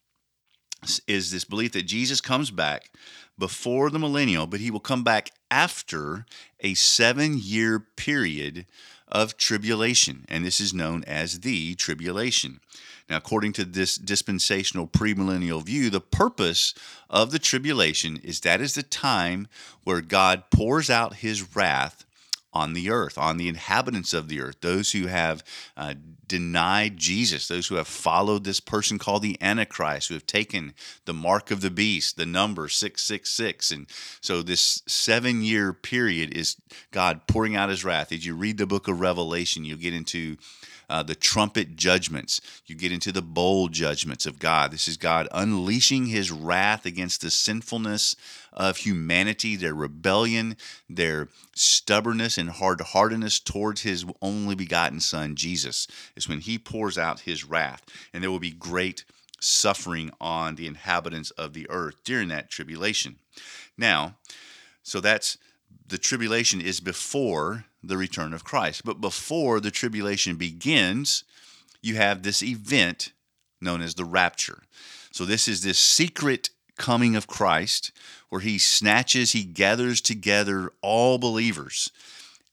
is 1.08 1.32
this 1.32 1.46
belief 1.46 1.72
that 1.74 1.84
Jesus 1.84 2.20
comes 2.20 2.52
back 2.52 2.92
before 3.38 3.90
the 3.90 4.00
millennial, 4.00 4.48
but 4.48 4.60
he 4.60 4.72
will 4.72 4.80
come 4.80 5.04
back 5.04 5.32
after 5.50 6.26
a 6.60 6.74
seven 6.74 7.38
year 7.40 7.80
period 7.80 8.66
of 9.08 9.38
tribulation. 9.38 10.26
And 10.28 10.46
this 10.46 10.60
is 10.60 10.74
known 10.74 11.04
as 11.06 11.42
the 11.42 11.76
tribulation. 11.76 12.60
Now, 13.14 13.18
according 13.18 13.54
to 13.54 13.64
this 13.64 13.96
dispensational 13.96 14.88
premillennial 14.88 15.64
view, 15.64 15.92
the 15.92 16.02
purpose 16.02 16.74
of 17.12 17.30
the 17.30 17.38
tribulation 17.38 18.20
is 18.24 18.40
that 18.40 18.60
is 18.60 18.74
the 18.74 18.82
time 18.82 19.48
where 19.84 20.02
God 20.02 20.46
pours 20.50 20.90
out 20.90 21.18
his 21.18 21.56
wrath 21.56 22.06
on 22.54 22.74
the 22.74 22.90
earth, 22.90 23.16
on 23.16 23.38
the 23.38 23.48
inhabitants 23.48 24.16
of 24.16 24.30
the 24.30 24.42
earth, 24.42 24.62
those 24.62 24.94
who 24.94 25.06
have 25.06 25.44
uh, 25.78 25.94
denied 26.28 26.98
Jesus, 26.98 27.48
those 27.48 27.68
who 27.68 27.76
have 27.76 27.88
followed 27.88 28.46
this 28.46 28.60
person 28.60 28.98
called 28.98 29.22
the 29.22 29.38
Antichrist, 29.40 30.08
who 30.08 30.16
have 30.16 30.26
taken 30.26 30.74
the 31.06 31.14
mark 31.14 31.52
of 31.52 31.62
the 31.62 31.70
beast, 31.70 32.18
the 32.18 32.26
number 32.26 32.68
666. 32.68 33.70
And 33.70 33.86
so 34.22 34.42
this 34.42 34.82
seven 34.88 35.44
year 35.44 35.72
period 35.72 36.36
is 36.36 36.58
God 36.90 37.28
pouring 37.28 37.56
out 37.56 37.70
his 37.70 37.86
wrath. 37.86 38.12
As 38.12 38.26
you 38.26 38.36
read 38.36 38.58
the 38.58 38.66
book 38.66 38.88
of 38.88 39.00
Revelation, 39.00 39.66
you'll 39.66 39.78
get 39.78 39.94
into 39.94 40.38
uh, 40.90 41.04
the 41.04 41.16
trumpet 41.16 41.76
judgments. 41.76 42.42
You 42.66 42.76
get 42.76 42.92
into 42.92 43.12
the 43.12 43.22
bowl 43.22 43.68
judgments 43.68 44.26
of 44.26 44.40
God. 44.40 44.72
This 44.72 44.88
is 44.88 44.98
God 44.98 45.28
unleashing 45.32 46.08
his 46.08 46.32
wrath 46.32 46.86
against 46.86 47.22
the 47.22 47.32
sinfulness 47.32 48.16
of 48.52 48.78
humanity, 48.78 49.56
their 49.56 49.74
rebellion, 49.74 50.58
their 50.90 51.30
stubbornness 51.56 52.38
and 52.38 52.50
hard 52.50 52.82
heartedness 52.82 53.40
towards 53.40 53.82
his 53.82 54.06
only 54.22 54.56
begotten 54.56 55.00
Son, 55.00 55.36
Jesus, 55.36 55.88
is 56.16 56.28
when 56.28 56.40
he 56.40 56.58
pours 56.58 56.98
out 56.98 57.22
his 57.22 57.44
wrath. 57.44 57.84
And 58.14 58.24
there 58.24 58.32
will 58.32 58.40
be 58.40 58.52
great 58.52 59.06
suffering 59.40 60.12
on 60.22 60.56
the 60.56 60.68
inhabitants 60.68 61.32
of 61.32 61.54
the 61.54 61.70
earth 61.70 61.96
during 62.04 62.30
that 62.30 62.50
tribulation. 62.50 63.18
Now, 63.78 64.16
so 64.84 65.00
that's 65.00 65.38
the 65.88 65.98
tribulation 65.98 66.62
is 66.62 66.80
before 66.80 67.66
the 67.84 67.98
return 67.98 68.34
of 68.34 68.44
Christ. 68.44 68.84
But 68.86 69.02
before 69.02 69.60
the 69.60 69.72
tribulation 69.72 70.36
begins, 70.36 71.24
you 71.82 71.96
have 71.96 72.24
this 72.24 72.42
event 72.42 73.12
known 73.62 73.82
as 73.82 73.96
the 73.96 74.06
rapture. 74.06 74.64
So, 75.12 75.26
this 75.26 75.48
is 75.48 75.62
this 75.62 75.78
secret 75.78 76.50
coming 76.78 77.16
of 77.16 77.28
Christ 77.28 77.92
where 78.30 78.42
he 78.42 78.58
snatches, 78.58 79.32
he 79.32 79.44
gathers 79.44 80.02
together 80.02 80.72
all 80.82 81.18
believers. 81.18 81.92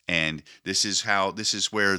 And 0.07 0.43
this 0.65 0.85
is 0.85 1.03
how, 1.03 1.31
this 1.31 1.55
is 1.55 1.73
where 1.73 1.99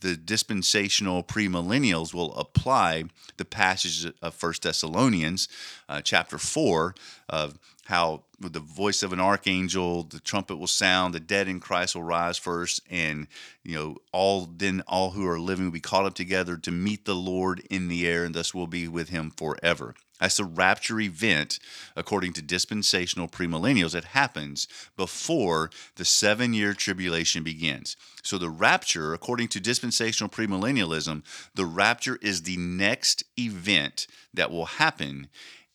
the 0.00 0.16
dispensational 0.16 1.22
premillennials 1.22 2.12
will 2.12 2.34
apply 2.34 3.04
the 3.36 3.44
passage 3.44 4.12
of 4.20 4.34
First 4.34 4.62
Thessalonians, 4.62 5.48
uh, 5.88 6.02
chapter 6.02 6.38
4, 6.38 6.94
of 7.28 7.58
how 7.86 8.22
with 8.40 8.52
the 8.52 8.60
voice 8.60 9.02
of 9.02 9.12
an 9.12 9.20
archangel 9.20 10.02
the 10.04 10.20
trumpet 10.20 10.56
will 10.56 10.66
sound 10.66 11.14
the 11.14 11.20
dead 11.20 11.48
in 11.48 11.60
christ 11.60 11.94
will 11.94 12.02
rise 12.02 12.38
first 12.38 12.80
and 12.90 13.26
you 13.62 13.74
know 13.74 13.96
all 14.12 14.48
then 14.56 14.82
all 14.86 15.10
who 15.10 15.26
are 15.26 15.38
living 15.38 15.64
will 15.66 15.72
be 15.72 15.80
caught 15.80 16.06
up 16.06 16.14
together 16.14 16.56
to 16.56 16.70
meet 16.70 17.04
the 17.04 17.14
lord 17.14 17.60
in 17.70 17.88
the 17.88 18.06
air 18.06 18.24
and 18.24 18.34
thus 18.34 18.54
will 18.54 18.66
be 18.66 18.88
with 18.88 19.08
him 19.10 19.30
forever. 19.30 19.94
That's 20.20 20.36
the 20.36 20.44
rapture 20.44 21.00
event 21.00 21.58
according 21.96 22.34
to 22.34 22.42
dispensational 22.42 23.26
premillennials. 23.26 23.94
It 23.96 24.04
happens 24.04 24.68
before 24.96 25.70
the 25.96 26.04
seven 26.04 26.54
year 26.54 26.74
tribulation 26.74 27.42
begins. 27.42 27.96
So 28.22 28.38
the 28.38 28.48
rapture 28.48 29.14
according 29.14 29.48
to 29.48 29.60
dispensational 29.60 30.30
premillennialism 30.30 31.24
the 31.54 31.66
rapture 31.66 32.18
is 32.22 32.42
the 32.42 32.56
next 32.56 33.24
event 33.36 34.06
that 34.32 34.52
will 34.52 34.66
happen 34.66 35.28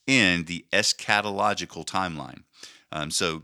in 0.08 0.46
the 0.46 0.66
eschatological 0.72 1.86
timeline. 1.86 2.44
Um, 2.92 3.12
so, 3.12 3.44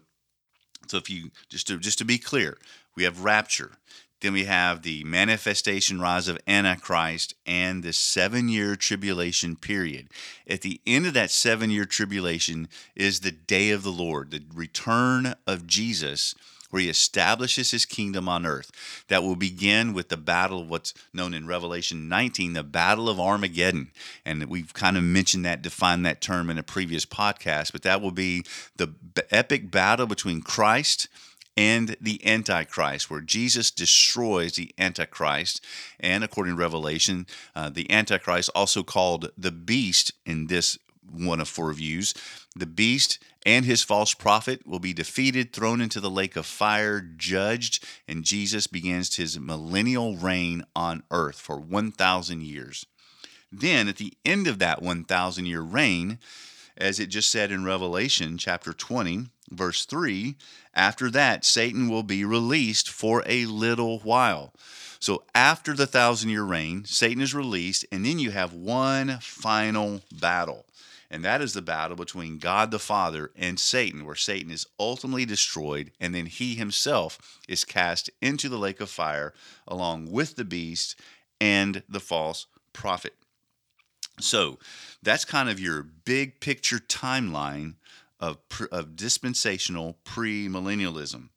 so 0.87 0.97
if 0.97 1.09
you 1.09 1.31
just 1.49 1.67
to 1.67 1.77
just 1.77 1.97
to 1.99 2.05
be 2.05 2.17
clear, 2.17 2.57
we 2.95 3.03
have 3.03 3.23
rapture, 3.23 3.73
then 4.23 4.31
we 4.31 4.45
have 4.45 4.81
the 4.81 5.03
manifestation 5.03 5.99
rise 5.99 6.29
of 6.29 6.39
Antichrist 6.47 7.33
and 7.45 7.83
the 7.83 7.91
seven 7.91 8.47
year 8.47 8.77
tribulation 8.77 9.57
period. 9.57 10.07
At 10.47 10.61
the 10.61 10.79
end 10.87 11.05
of 11.05 11.13
that 11.13 11.29
seven 11.29 11.69
year 11.69 11.83
tribulation 11.83 12.69
is 12.95 13.19
the 13.19 13.31
day 13.31 13.71
of 13.71 13.83
the 13.83 13.91
Lord, 13.91 14.31
the 14.31 14.41
return 14.55 15.35
of 15.45 15.67
Jesus 15.67 16.35
where 16.69 16.81
he 16.81 16.89
establishes 16.89 17.69
his 17.69 17.85
kingdom 17.85 18.27
on 18.27 18.47
earth. 18.47 18.71
That 19.07 19.21
will 19.21 19.35
begin 19.35 19.93
with 19.93 20.09
the 20.09 20.17
battle 20.17 20.61
of 20.61 20.69
what's 20.69 20.95
known 21.13 21.35
in 21.35 21.45
Revelation 21.45 22.09
19, 22.09 22.53
the 22.53 22.63
battle 22.63 23.09
of 23.09 23.19
Armageddon. 23.19 23.91
And 24.25 24.43
we've 24.45 24.73
kind 24.73 24.97
of 24.97 25.03
mentioned 25.03 25.45
that, 25.45 25.61
defined 25.61 26.03
that 26.07 26.19
term 26.19 26.49
in 26.49 26.57
a 26.57 26.63
previous 26.63 27.05
podcast, 27.05 27.73
but 27.73 27.83
that 27.83 28.01
will 28.01 28.09
be 28.09 28.43
the 28.77 28.91
epic 29.29 29.69
battle 29.69 30.07
between 30.07 30.41
Christ 30.41 31.09
and 31.55 31.95
the 32.01 32.25
Antichrist, 32.25 33.09
where 33.09 33.21
Jesus 33.21 33.71
destroys 33.71 34.53
the 34.53 34.73
Antichrist. 34.77 35.63
And 35.99 36.23
according 36.23 36.55
to 36.55 36.59
Revelation, 36.59 37.27
uh, 37.55 37.69
the 37.69 37.89
Antichrist, 37.91 38.49
also 38.55 38.83
called 38.83 39.31
the 39.37 39.51
beast 39.51 40.13
in 40.25 40.47
this 40.47 40.77
one 41.11 41.39
of 41.39 41.47
four 41.47 41.71
views, 41.73 42.13
the 42.55 42.65
beast 42.65 43.19
and 43.45 43.65
his 43.65 43.83
false 43.83 44.13
prophet 44.13 44.65
will 44.65 44.79
be 44.79 44.93
defeated, 44.93 45.51
thrown 45.51 45.81
into 45.81 45.99
the 45.99 46.09
lake 46.09 46.35
of 46.35 46.45
fire, 46.45 47.01
judged, 47.01 47.83
and 48.07 48.23
Jesus 48.23 48.67
begins 48.67 49.15
his 49.15 49.39
millennial 49.39 50.15
reign 50.15 50.63
on 50.75 51.03
earth 51.11 51.39
for 51.39 51.59
1,000 51.59 52.41
years. 52.41 52.85
Then, 53.51 53.87
at 53.87 53.97
the 53.97 54.13
end 54.25 54.47
of 54.47 54.59
that 54.59 54.81
1,000 54.81 55.45
year 55.45 55.61
reign, 55.61 56.19
as 56.77 56.99
it 56.99 57.07
just 57.07 57.29
said 57.29 57.51
in 57.51 57.63
Revelation 57.63 58.37
chapter 58.37 58.73
20, 58.73 59.27
verse 59.51 59.85
3, 59.85 60.35
after 60.73 61.09
that, 61.11 61.45
Satan 61.45 61.89
will 61.89 62.03
be 62.03 62.25
released 62.25 62.89
for 62.89 63.23
a 63.25 63.45
little 63.45 63.99
while. 63.99 64.53
So, 64.99 65.23
after 65.35 65.73
the 65.73 65.87
thousand 65.87 66.29
year 66.29 66.43
reign, 66.43 66.85
Satan 66.85 67.21
is 67.21 67.35
released, 67.35 67.85
and 67.91 68.05
then 68.05 68.19
you 68.19 68.31
have 68.31 68.53
one 68.53 69.17
final 69.19 70.01
battle. 70.11 70.65
And 71.11 71.23
that 71.23 71.41
is 71.41 71.53
the 71.53 71.61
battle 71.61 71.95
between 71.95 72.39
God 72.39 72.71
the 72.71 72.79
Father 72.79 73.29
and 73.35 73.59
Satan, 73.59 74.03
where 74.03 74.15
Satan 74.15 74.49
is 74.49 74.65
ultimately 74.79 75.25
destroyed, 75.25 75.91
and 75.99 76.15
then 76.15 76.25
he 76.25 76.55
himself 76.55 77.39
is 77.47 77.65
cast 77.65 78.09
into 78.21 78.49
the 78.49 78.57
lake 78.57 78.81
of 78.81 78.89
fire 78.89 79.33
along 79.67 80.11
with 80.11 80.37
the 80.37 80.45
beast 80.45 80.99
and 81.39 81.83
the 81.87 81.99
false 81.99 82.47
prophet. 82.71 83.13
So 84.19 84.57
that's 85.03 85.25
kind 85.25 85.49
of 85.49 85.59
your 85.59 85.83
big 85.83 86.39
picture 86.39 86.79
timeline 86.79 87.75
of, 88.19 88.37
of 88.71 88.95
dispensational 88.95 89.97
premillennialism. 90.05 91.29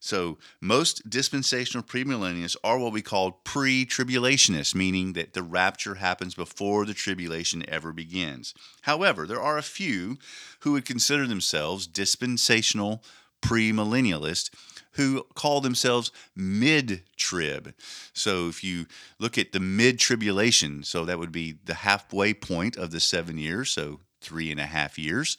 So 0.00 0.38
most 0.60 1.10
dispensational 1.10 1.82
premillennialists 1.82 2.56
are 2.62 2.78
what 2.78 2.92
we 2.92 3.02
call 3.02 3.32
pre-tribulationists, 3.32 4.74
meaning 4.74 5.14
that 5.14 5.32
the 5.32 5.42
rapture 5.42 5.96
happens 5.96 6.34
before 6.34 6.86
the 6.86 6.94
tribulation 6.94 7.68
ever 7.68 7.92
begins. 7.92 8.54
However, 8.82 9.26
there 9.26 9.40
are 9.40 9.58
a 9.58 9.62
few 9.62 10.18
who 10.60 10.72
would 10.72 10.84
consider 10.84 11.26
themselves 11.26 11.86
dispensational 11.86 13.02
premillennialists 13.42 14.50
who 14.92 15.24
call 15.34 15.60
themselves 15.60 16.10
mid 16.34 17.02
trib. 17.16 17.74
So 18.12 18.48
if 18.48 18.64
you 18.64 18.86
look 19.18 19.36
at 19.36 19.52
the 19.52 19.60
mid 19.60 19.98
tribulation, 19.98 20.82
so 20.82 21.04
that 21.04 21.18
would 21.18 21.32
be 21.32 21.56
the 21.64 21.74
halfway 21.74 22.34
point 22.34 22.76
of 22.76 22.90
the 22.90 23.00
seven 23.00 23.38
years, 23.38 23.70
so 23.70 24.00
three 24.20 24.50
and 24.50 24.60
a 24.60 24.66
half 24.66 24.98
years 24.98 25.36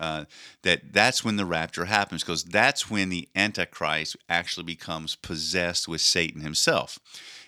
uh, 0.00 0.24
that 0.62 0.92
that's 0.92 1.24
when 1.24 1.36
the 1.36 1.44
rapture 1.44 1.84
happens 1.84 2.22
because 2.22 2.42
that's 2.42 2.90
when 2.90 3.10
the 3.10 3.28
antichrist 3.36 4.16
actually 4.28 4.64
becomes 4.64 5.14
possessed 5.14 5.86
with 5.86 6.00
satan 6.00 6.40
himself 6.40 6.98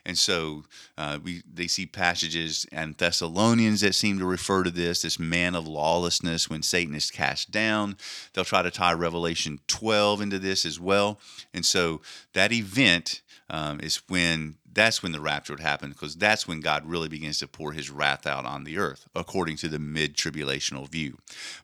and 0.05 0.19
so 0.19 0.65
uh, 0.99 1.19
we 1.23 1.43
they 1.53 1.67
see 1.67 1.87
passages 1.87 2.67
and 2.73 2.97
Thessalonians 2.97 3.81
that 3.83 3.95
seem 3.95 4.19
to 4.19 4.25
refer 4.25 4.65
to 4.65 4.71
this 4.71 5.03
this 5.03 5.19
man 5.19 5.55
of 5.55 5.67
lawlessness 5.67 6.51
when 6.51 6.63
Satan 6.63 6.95
is 6.95 7.11
cast 7.11 7.51
down. 7.51 7.97
They'll 8.33 8.45
try 8.45 8.63
to 8.63 8.71
tie 8.71 8.93
Revelation 8.93 9.61
12 9.69 10.21
into 10.21 10.39
this 10.39 10.67
as 10.67 10.81
well, 10.81 11.21
and 11.55 11.65
so 11.65 12.01
that 12.33 12.53
event 12.53 13.23
um, 13.49 13.81
is 13.81 14.03
when 14.09 14.57
that's 14.73 15.03
when 15.03 15.13
the 15.13 15.21
rapture 15.21 15.53
would 15.53 15.61
happen 15.61 15.91
because 15.91 16.17
that's 16.17 16.49
when 16.49 16.61
God 16.61 16.87
really 16.87 17.09
begins 17.09 17.39
to 17.41 17.47
pour 17.47 17.73
his 17.73 17.91
wrath 17.91 18.27
out 18.27 18.47
on 18.47 18.65
the 18.65 18.79
earth, 18.79 19.07
according 19.15 19.57
to 19.59 19.69
the 19.69 19.79
mid 19.79 20.17
tribulational 20.17 20.89
view. 20.89 21.19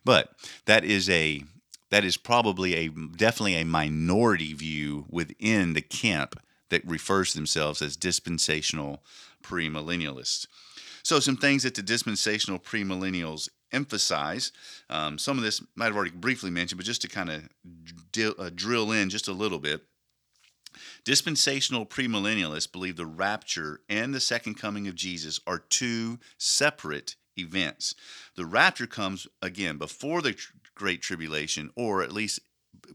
But 0.05 0.31
that 0.65 0.85
is 0.85 1.09
a 1.09 1.43
that 1.89 2.05
is 2.05 2.17
probably 2.17 2.75
a 2.75 2.87
definitely 2.89 3.55
a 3.55 3.65
minority 3.65 4.53
view 4.53 5.05
within 5.09 5.73
the 5.73 5.81
camp 5.81 6.39
that 6.69 6.85
refers 6.87 7.31
to 7.31 7.37
themselves 7.37 7.81
as 7.81 7.95
dispensational 7.95 9.03
premillennialists. 9.43 10.47
So, 11.03 11.19
some 11.19 11.37
things 11.37 11.63
that 11.63 11.75
the 11.75 11.81
dispensational 11.81 12.59
premillennials 12.59 13.49
emphasize. 13.71 14.51
Um, 14.89 15.17
some 15.17 15.37
of 15.37 15.43
this 15.43 15.61
might 15.75 15.85
have 15.85 15.95
already 15.95 16.11
briefly 16.11 16.49
mentioned, 16.49 16.77
but 16.77 16.85
just 16.85 17.01
to 17.03 17.07
kind 17.07 17.29
of 17.29 17.49
d- 18.11 18.33
uh, 18.37 18.49
drill 18.53 18.91
in 18.91 19.09
just 19.09 19.27
a 19.27 19.33
little 19.33 19.59
bit. 19.59 19.81
Dispensational 21.03 21.85
premillennialists 21.85 22.71
believe 22.71 22.95
the 22.95 23.05
rapture 23.05 23.81
and 23.89 24.13
the 24.13 24.19
second 24.19 24.55
coming 24.55 24.87
of 24.87 24.95
Jesus 24.95 25.39
are 25.47 25.59
two 25.59 26.19
separate 26.37 27.15
events. 27.37 27.95
The 28.35 28.45
rapture 28.45 28.87
comes 28.87 29.27
again 29.41 29.77
before 29.77 30.21
the 30.21 30.33
tr- 30.33 30.53
Great 30.75 31.01
Tribulation, 31.01 31.71
or 31.75 32.03
at 32.03 32.11
least 32.11 32.39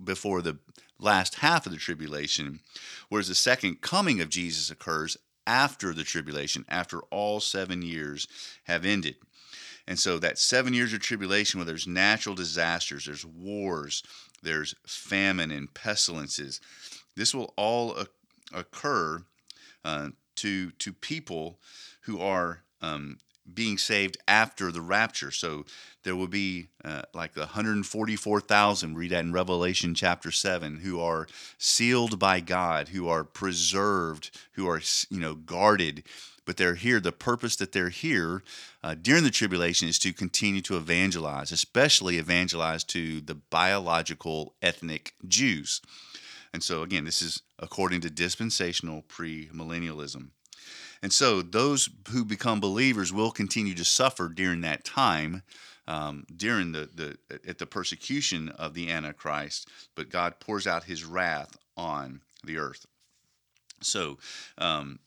before 0.02 0.42
the 0.42 0.58
last 0.98 1.36
half 1.36 1.66
of 1.66 1.72
the 1.72 1.78
tribulation, 1.78 2.60
whereas 3.08 3.28
the 3.28 3.34
second 3.34 3.80
coming 3.80 4.20
of 4.20 4.28
Jesus 4.28 4.70
occurs 4.70 5.16
after 5.46 5.92
the 5.92 6.04
tribulation, 6.04 6.64
after 6.68 7.00
all 7.10 7.40
seven 7.40 7.82
years 7.82 8.26
have 8.64 8.84
ended. 8.84 9.16
And 9.86 9.98
so 9.98 10.18
that 10.18 10.38
seven 10.38 10.72
years 10.72 10.94
of 10.94 11.00
tribulation 11.00 11.58
where 11.58 11.66
there's 11.66 11.86
natural 11.86 12.34
disasters, 12.34 13.04
there's 13.04 13.26
wars, 13.26 14.02
there's 14.42 14.74
famine 14.86 15.50
and 15.50 15.72
pestilences, 15.74 16.60
this 17.16 17.34
will 17.34 17.52
all 17.56 17.96
occur 18.52 19.22
uh, 19.84 20.08
to 20.36 20.70
to 20.72 20.92
people 20.92 21.58
who 22.02 22.20
are 22.20 22.62
um, 22.80 23.18
being 23.52 23.78
saved 23.78 24.16
after 24.26 24.72
the 24.72 24.80
rapture. 24.80 25.30
So 25.30 25.64
there 26.02 26.16
will 26.16 26.28
be 26.28 26.68
uh, 26.84 27.02
like 27.12 27.34
the 27.34 27.40
144,000, 27.40 28.96
read 28.96 29.10
that 29.10 29.20
in 29.20 29.32
Revelation 29.32 29.94
chapter 29.94 30.30
7, 30.30 30.78
who 30.78 31.00
are 31.00 31.26
sealed 31.58 32.18
by 32.18 32.40
God, 32.40 32.88
who 32.88 33.08
are 33.08 33.24
preserved, 33.24 34.30
who 34.52 34.68
are, 34.68 34.80
you 35.10 35.20
know, 35.20 35.34
guarded. 35.34 36.04
But 36.46 36.58
they're 36.58 36.74
here. 36.74 37.00
The 37.00 37.12
purpose 37.12 37.56
that 37.56 37.72
they're 37.72 37.88
here 37.88 38.42
uh, 38.82 38.94
during 38.94 39.24
the 39.24 39.30
tribulation 39.30 39.88
is 39.88 39.98
to 40.00 40.12
continue 40.12 40.60
to 40.62 40.76
evangelize, 40.76 41.52
especially 41.52 42.18
evangelize 42.18 42.84
to 42.84 43.22
the 43.22 43.34
biological 43.34 44.54
ethnic 44.60 45.14
Jews. 45.26 45.80
And 46.52 46.62
so, 46.62 46.82
again, 46.82 47.04
this 47.04 47.22
is 47.22 47.42
according 47.58 48.02
to 48.02 48.10
dispensational 48.10 49.02
premillennialism. 49.08 50.28
And 51.04 51.12
so 51.12 51.42
those 51.42 51.90
who 52.08 52.24
become 52.24 52.60
believers 52.60 53.12
will 53.12 53.30
continue 53.30 53.74
to 53.74 53.84
suffer 53.84 54.26
during 54.26 54.62
that 54.62 54.86
time, 54.86 55.42
um, 55.86 56.24
during 56.34 56.72
the, 56.72 56.88
the 56.94 57.18
at 57.46 57.58
the 57.58 57.66
persecution 57.66 58.48
of 58.48 58.72
the 58.72 58.90
Antichrist, 58.90 59.68
but 59.96 60.08
God 60.08 60.40
pours 60.40 60.66
out 60.66 60.84
his 60.84 61.04
wrath 61.04 61.58
on 61.76 62.22
the 62.42 62.56
earth. 62.56 62.86
So, 63.82 64.16
um, 64.56 64.98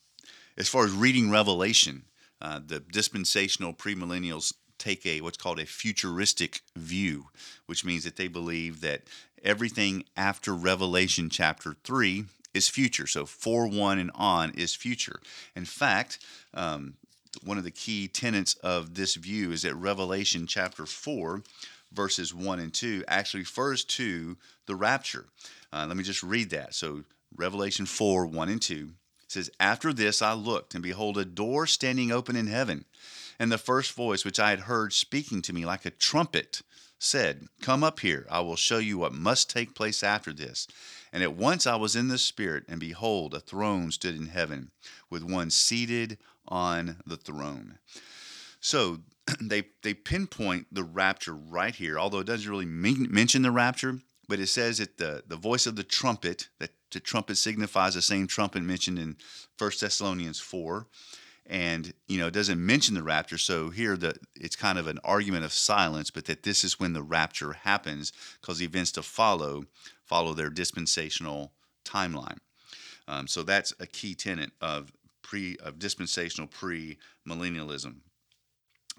as 0.55 0.69
far 0.69 0.85
as 0.85 0.91
reading 0.91 1.31
Revelation, 1.31 2.03
uh, 2.43 2.59
the 2.63 2.79
dispensational 2.79 3.73
premillennials 3.73 4.53
take 4.77 5.03
a 5.03 5.21
what's 5.21 5.37
called 5.37 5.59
a 5.59 5.65
futuristic 5.65 6.61
view, 6.75 7.29
which 7.65 7.83
means 7.83 8.03
that 8.03 8.17
they 8.17 8.27
believe 8.27 8.81
that 8.81 9.01
everything 9.43 10.03
after 10.15 10.53
Revelation 10.53 11.31
chapter 11.31 11.75
3 11.83 12.25
is 12.57 12.67
future. 12.67 13.07
So 13.07 13.25
4 13.25 13.67
1 13.67 13.99
and 13.99 14.11
on 14.15 14.51
is 14.51 14.75
future. 14.75 15.19
In 15.55 15.65
fact, 15.65 16.19
um, 16.53 16.95
one 17.43 17.57
of 17.57 17.63
the 17.63 17.71
key 17.71 18.07
tenets 18.07 18.55
of 18.55 18.95
this 18.95 19.15
view 19.15 19.51
is 19.51 19.61
that 19.61 19.75
Revelation 19.75 20.47
chapter 20.47 20.85
4, 20.85 21.43
verses 21.91 22.33
1 22.33 22.59
and 22.59 22.73
2, 22.73 23.03
actually 23.07 23.41
refers 23.41 23.83
to 23.85 24.37
the 24.65 24.75
rapture. 24.75 25.25
Uh, 25.71 25.85
let 25.87 25.95
me 25.95 26.03
just 26.03 26.23
read 26.23 26.49
that. 26.49 26.73
So, 26.73 27.03
Revelation 27.35 27.85
4 27.85 28.25
1 28.25 28.49
and 28.49 28.61
2 28.61 28.89
says, 29.27 29.49
After 29.59 29.93
this 29.93 30.21
I 30.21 30.33
looked, 30.33 30.73
and 30.73 30.83
behold, 30.83 31.17
a 31.17 31.25
door 31.25 31.67
standing 31.67 32.11
open 32.11 32.35
in 32.35 32.47
heaven. 32.47 32.85
And 33.39 33.51
the 33.51 33.57
first 33.57 33.93
voice 33.93 34.25
which 34.25 34.39
I 34.39 34.49
had 34.49 34.61
heard 34.61 34.93
speaking 34.93 35.41
to 35.43 35.53
me 35.53 35.65
like 35.65 35.85
a 35.85 35.91
trumpet 35.91 36.61
said, 36.99 37.47
Come 37.61 37.83
up 37.83 37.99
here, 37.99 38.25
I 38.29 38.39
will 38.39 38.55
show 38.55 38.79
you 38.79 38.97
what 38.97 39.13
must 39.13 39.49
take 39.49 39.75
place 39.75 40.03
after 40.03 40.33
this. 40.33 40.67
And 41.13 41.23
at 41.23 41.35
once 41.35 41.67
I 41.67 41.75
was 41.75 41.95
in 41.95 42.07
the 42.07 42.17
Spirit, 42.17 42.63
and 42.67 42.79
behold, 42.79 43.33
a 43.33 43.39
throne 43.39 43.91
stood 43.91 44.15
in 44.15 44.27
heaven, 44.27 44.71
with 45.09 45.23
one 45.23 45.51
seated 45.51 46.17
on 46.47 46.97
the 47.05 47.17
throne. 47.17 47.77
So 48.59 48.99
they, 49.41 49.65
they 49.83 49.93
pinpoint 49.93 50.67
the 50.71 50.83
rapture 50.83 51.35
right 51.35 51.75
here, 51.75 51.99
although 51.99 52.19
it 52.19 52.27
doesn't 52.27 52.49
really 52.49 52.65
mean, 52.65 53.07
mention 53.09 53.43
the 53.43 53.51
rapture, 53.51 53.99
but 54.27 54.39
it 54.39 54.47
says 54.47 54.79
that 54.79 54.97
the, 54.97 55.23
the 55.27 55.35
voice 55.35 55.67
of 55.67 55.75
the 55.75 55.83
trumpet, 55.83 56.49
that 56.59 56.71
the 56.91 56.99
trumpet 56.99 57.37
signifies 57.37 57.93
the 57.93 58.01
same 58.01 58.27
trumpet 58.27 58.63
mentioned 58.63 58.99
in 58.99 59.17
1 59.57 59.71
Thessalonians 59.79 60.39
4 60.39 60.87
and 61.49 61.93
you 62.07 62.19
know 62.19 62.27
it 62.27 62.33
doesn't 62.33 62.63
mention 62.63 62.95
the 62.95 63.03
rapture. 63.03 63.37
So 63.37 63.69
here 63.69 63.97
the 63.97 64.15
it's 64.35 64.55
kind 64.55 64.77
of 64.77 64.87
an 64.87 64.99
argument 65.03 65.45
of 65.45 65.53
silence 65.53 66.11
but 66.11 66.25
that 66.25 66.43
this 66.43 66.63
is 66.63 66.79
when 66.79 66.93
the 66.93 67.03
rapture 67.03 67.53
happens 67.53 68.11
because 68.39 68.59
the 68.59 68.65
events 68.65 68.91
to 68.93 69.03
follow 69.03 69.65
follow 70.03 70.33
their 70.33 70.49
dispensational 70.49 71.51
timeline. 71.85 72.37
Um, 73.07 73.27
so 73.27 73.43
that's 73.43 73.73
a 73.79 73.87
key 73.87 74.15
tenet 74.15 74.51
of 74.61 74.91
pre 75.21 75.57
of 75.57 75.79
dispensational 75.79 76.47
pre 76.47 76.97
millennialism 77.27 78.01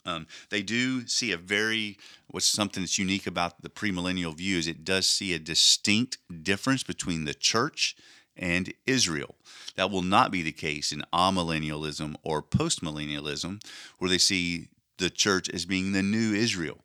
um, 0.09 0.27
they 0.51 0.63
do 0.63 1.07
see 1.07 1.33
a 1.33 1.37
very 1.37 1.99
what's 2.29 2.47
something 2.47 2.83
that's 2.83 2.99
unique 2.99 3.27
about 3.27 3.63
the 3.63 3.69
premillennial 3.69 4.35
view 4.35 4.59
is 4.59 4.67
it 4.67 4.85
does 4.85 5.07
see 5.07 5.35
a 5.35 5.39
distinct 5.39 6.19
difference 6.43 6.83
between 6.83 7.25
the 7.25 7.35
church 7.35 7.97
and 8.39 8.73
Israel. 8.87 9.35
That 9.77 9.91
will 9.91 10.03
not 10.03 10.31
be 10.31 10.43
the 10.43 10.53
case 10.53 10.93
in 10.93 11.03
amillennialism 11.13 12.17
or 12.23 12.43
postmillennialism, 12.43 13.63
where 13.99 14.11
they 14.11 14.19
see 14.19 14.69
the 14.99 15.11
church 15.11 15.49
as 15.51 15.65
being 15.65 15.93
the 15.93 16.03
new 16.03 16.33
Israel. 16.35 16.79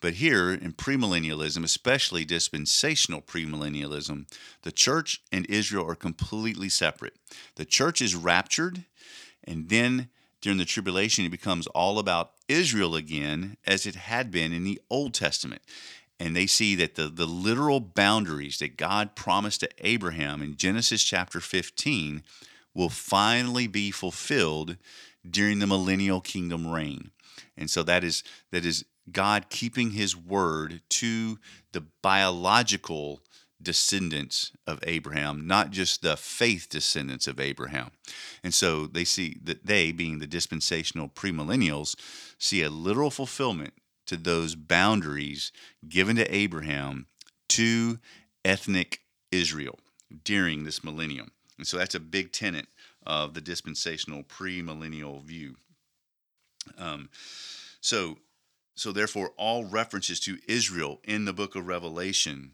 But 0.00 0.14
here 0.14 0.52
in 0.52 0.72
premillennialism, 0.72 1.62
especially 1.62 2.24
dispensational 2.24 3.22
premillennialism, 3.22 4.26
the 4.62 4.72
church 4.72 5.22
and 5.30 5.46
Israel 5.46 5.88
are 5.88 5.94
completely 5.94 6.68
separate. 6.68 7.14
The 7.54 7.64
church 7.64 8.02
is 8.02 8.16
raptured, 8.16 8.84
and 9.44 9.68
then 9.68 10.08
during 10.40 10.58
the 10.58 10.64
tribulation, 10.64 11.24
it 11.24 11.30
becomes 11.30 11.68
all 11.68 12.00
about 12.00 12.32
Israel 12.48 12.96
again, 12.96 13.56
as 13.64 13.86
it 13.86 13.94
had 13.94 14.32
been 14.32 14.52
in 14.52 14.64
the 14.64 14.80
Old 14.90 15.14
Testament 15.14 15.62
and 16.22 16.36
they 16.36 16.46
see 16.46 16.76
that 16.76 16.94
the, 16.94 17.08
the 17.08 17.26
literal 17.26 17.80
boundaries 17.80 18.60
that 18.60 18.76
God 18.76 19.16
promised 19.16 19.58
to 19.60 19.68
Abraham 19.80 20.40
in 20.40 20.56
Genesis 20.56 21.02
chapter 21.02 21.40
15 21.40 22.22
will 22.72 22.88
finally 22.88 23.66
be 23.66 23.90
fulfilled 23.90 24.76
during 25.28 25.58
the 25.58 25.66
millennial 25.66 26.20
kingdom 26.20 26.68
reign. 26.68 27.10
And 27.56 27.68
so 27.68 27.82
that 27.82 28.04
is 28.04 28.22
that 28.52 28.64
is 28.64 28.84
God 29.10 29.46
keeping 29.50 29.90
his 29.90 30.16
word 30.16 30.82
to 30.90 31.40
the 31.72 31.82
biological 32.02 33.20
descendants 33.60 34.52
of 34.64 34.78
Abraham, 34.84 35.48
not 35.48 35.70
just 35.70 36.02
the 36.02 36.16
faith 36.16 36.68
descendants 36.68 37.26
of 37.26 37.40
Abraham. 37.40 37.90
And 38.44 38.54
so 38.54 38.86
they 38.86 39.04
see 39.04 39.38
that 39.42 39.66
they, 39.66 39.90
being 39.90 40.20
the 40.20 40.28
dispensational 40.28 41.08
premillennials, 41.08 41.96
see 42.38 42.62
a 42.62 42.70
literal 42.70 43.10
fulfillment 43.10 43.74
to 44.12 44.18
those 44.18 44.54
boundaries 44.54 45.52
given 45.88 46.16
to 46.16 46.34
Abraham 46.34 47.06
to 47.48 47.98
ethnic 48.44 49.00
Israel 49.30 49.78
during 50.24 50.64
this 50.64 50.84
millennium. 50.84 51.32
And 51.56 51.66
so 51.66 51.78
that's 51.78 51.94
a 51.94 52.00
big 52.00 52.30
tenet 52.30 52.66
of 53.06 53.32
the 53.34 53.40
dispensational 53.40 54.22
premillennial 54.22 55.22
view. 55.24 55.56
Um, 56.76 57.08
so, 57.80 58.18
so 58.74 58.92
therefore, 58.92 59.32
all 59.36 59.64
references 59.64 60.20
to 60.20 60.38
Israel 60.46 61.00
in 61.04 61.24
the 61.24 61.32
book 61.32 61.56
of 61.56 61.66
Revelation, 61.66 62.52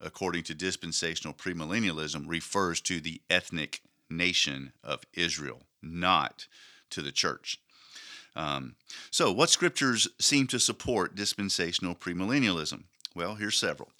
according 0.00 0.42
to 0.44 0.54
dispensational 0.54 1.32
premillennialism, 1.32 2.24
refers 2.26 2.80
to 2.82 3.00
the 3.00 3.20
ethnic 3.30 3.82
nation 4.10 4.72
of 4.82 5.02
Israel, 5.14 5.62
not 5.80 6.48
to 6.90 7.02
the 7.02 7.12
church. 7.12 7.60
Um, 8.38 8.76
so, 9.10 9.32
what 9.32 9.50
scriptures 9.50 10.06
seem 10.20 10.46
to 10.46 10.60
support 10.60 11.16
dispensational 11.16 11.96
premillennialism? 11.96 12.84
Well, 13.14 13.34
here's 13.34 13.58
several. 13.58 13.90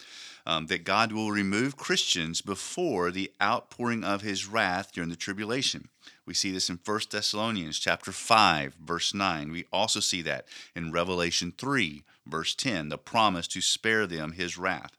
Um, 0.46 0.66
that 0.66 0.84
God 0.84 1.12
will 1.12 1.32
remove 1.32 1.76
Christians 1.76 2.40
before 2.40 3.10
the 3.10 3.30
outpouring 3.42 4.04
of 4.04 4.22
his 4.22 4.46
wrath 4.46 4.92
during 4.92 5.10
the 5.10 5.16
tribulation. 5.16 5.88
We 6.24 6.32
see 6.32 6.52
this 6.52 6.70
in 6.70 6.78
1 6.82 7.00
Thessalonians 7.10 7.78
chapter 7.78 8.12
5 8.12 8.74
verse 8.80 9.12
9. 9.12 9.50
We 9.50 9.66
also 9.70 10.00
see 10.00 10.22
that 10.22 10.46
in 10.74 10.92
Revelation 10.92 11.52
3 11.58 12.02
verse 12.24 12.54
10, 12.54 12.88
the 12.88 12.96
promise 12.96 13.46
to 13.48 13.60
spare 13.60 14.06
them 14.06 14.32
his 14.32 14.56
wrath. 14.56 14.92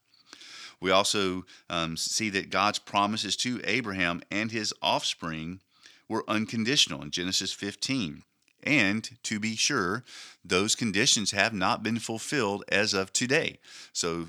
We 0.79 0.91
also 0.91 1.45
um, 1.69 1.97
see 1.97 2.29
that 2.29 2.51
God's 2.51 2.79
promises 2.79 3.35
to 3.37 3.61
Abraham 3.63 4.21
and 4.29 4.51
his 4.51 4.73
offspring 4.83 5.61
were 6.07 6.25
unconditional 6.27 7.01
in 7.01 7.09
Genesis 7.09 7.53
15. 7.53 8.23
And 8.63 9.09
to 9.23 9.39
be 9.39 9.55
sure, 9.55 10.03
those 10.43 10.75
conditions 10.75 11.31
have 11.31 11.53
not 11.53 11.83
been 11.83 11.99
fulfilled 11.99 12.63
as 12.69 12.93
of 12.93 13.13
today. 13.13 13.59
So 13.93 14.27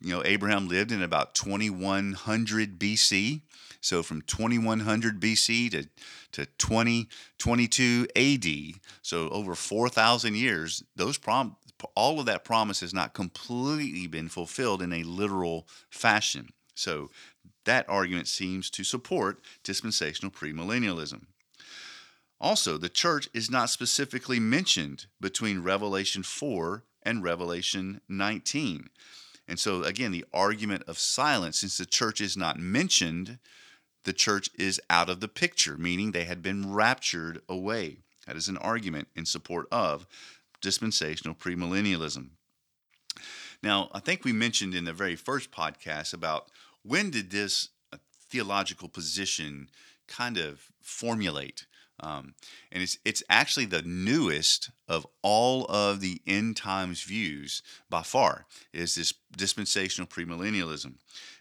you 0.00 0.14
know, 0.14 0.22
Abraham 0.24 0.68
lived 0.68 0.92
in 0.92 1.02
about 1.02 1.34
2100 1.34 2.78
BC. 2.78 3.42
So 3.80 4.02
from 4.02 4.22
2100 4.22 5.20
BC 5.20 5.70
to, 5.70 5.88
to 6.32 6.46
2022 6.58 8.06
AD, 8.16 8.80
so 9.02 9.28
over 9.30 9.54
4,000 9.54 10.34
years, 10.34 10.82
those 10.96 11.16
prom- 11.16 11.56
all 11.94 12.18
of 12.18 12.26
that 12.26 12.44
promise 12.44 12.80
has 12.80 12.92
not 12.92 13.14
completely 13.14 14.06
been 14.06 14.28
fulfilled 14.28 14.82
in 14.82 14.92
a 14.92 15.04
literal 15.04 15.68
fashion. 15.90 16.48
So 16.74 17.10
that 17.64 17.88
argument 17.88 18.28
seems 18.28 18.68
to 18.70 18.84
support 18.84 19.40
dispensational 19.62 20.32
premillennialism. 20.32 21.26
Also, 22.40 22.78
the 22.78 22.88
church 22.88 23.28
is 23.34 23.50
not 23.50 23.70
specifically 23.70 24.38
mentioned 24.38 25.06
between 25.20 25.62
Revelation 25.62 26.22
4 26.22 26.84
and 27.02 27.22
Revelation 27.22 28.00
19. 28.08 28.88
And 29.48 29.58
so, 29.58 29.82
again, 29.82 30.12
the 30.12 30.26
argument 30.32 30.84
of 30.86 30.98
silence, 30.98 31.58
since 31.58 31.78
the 31.78 31.86
church 31.86 32.20
is 32.20 32.36
not 32.36 32.58
mentioned, 32.58 33.38
the 34.04 34.12
church 34.12 34.50
is 34.58 34.80
out 34.88 35.08
of 35.08 35.20
the 35.20 35.28
picture, 35.28 35.76
meaning 35.76 36.12
they 36.12 36.24
had 36.24 36.42
been 36.42 36.72
raptured 36.72 37.40
away. 37.48 37.98
That 38.26 38.36
is 38.36 38.48
an 38.48 38.58
argument 38.58 39.08
in 39.16 39.24
support 39.24 39.66
of 39.72 40.06
dispensational 40.60 41.34
premillennialism. 41.34 42.28
Now, 43.62 43.88
I 43.92 44.00
think 44.00 44.24
we 44.24 44.32
mentioned 44.32 44.74
in 44.74 44.84
the 44.84 44.92
very 44.92 45.16
first 45.16 45.50
podcast 45.50 46.12
about 46.14 46.50
when 46.82 47.10
did 47.10 47.30
this 47.30 47.70
uh, 47.92 47.96
theological 48.28 48.88
position 48.88 49.68
kind 50.06 50.38
of 50.38 50.70
formulate? 50.80 51.66
Um, 52.00 52.34
and 52.70 52.82
it's 52.82 52.98
it's 53.04 53.22
actually 53.28 53.66
the 53.66 53.82
newest 53.82 54.70
of 54.86 55.06
all 55.22 55.66
of 55.66 56.00
the 56.00 56.20
end 56.26 56.56
times 56.56 57.02
views 57.02 57.62
by 57.90 58.02
far 58.02 58.46
is 58.72 58.94
this 58.94 59.14
dispensational 59.36 60.06
premillennialism. 60.06 60.94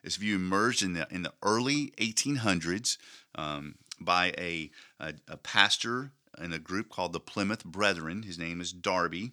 This 0.04 0.16
view 0.16 0.36
emerged 0.36 0.82
in 0.82 0.94
the 0.94 1.08
in 1.12 1.24
the 1.24 1.34
early 1.44 1.94
1800s 2.00 2.98
um, 3.36 3.76
by 4.00 4.34
a, 4.38 4.72
a, 5.00 5.14
a 5.28 5.38
pastor 5.38 6.12
in 6.42 6.54
a 6.54 6.60
group 6.60 6.90
called 6.90 7.14
the 7.14 7.20
Plymouth 7.20 7.66
Brethren. 7.66 8.24
His 8.24 8.38
name 8.38 8.62
is 8.62 8.72
Darby. 8.72 9.32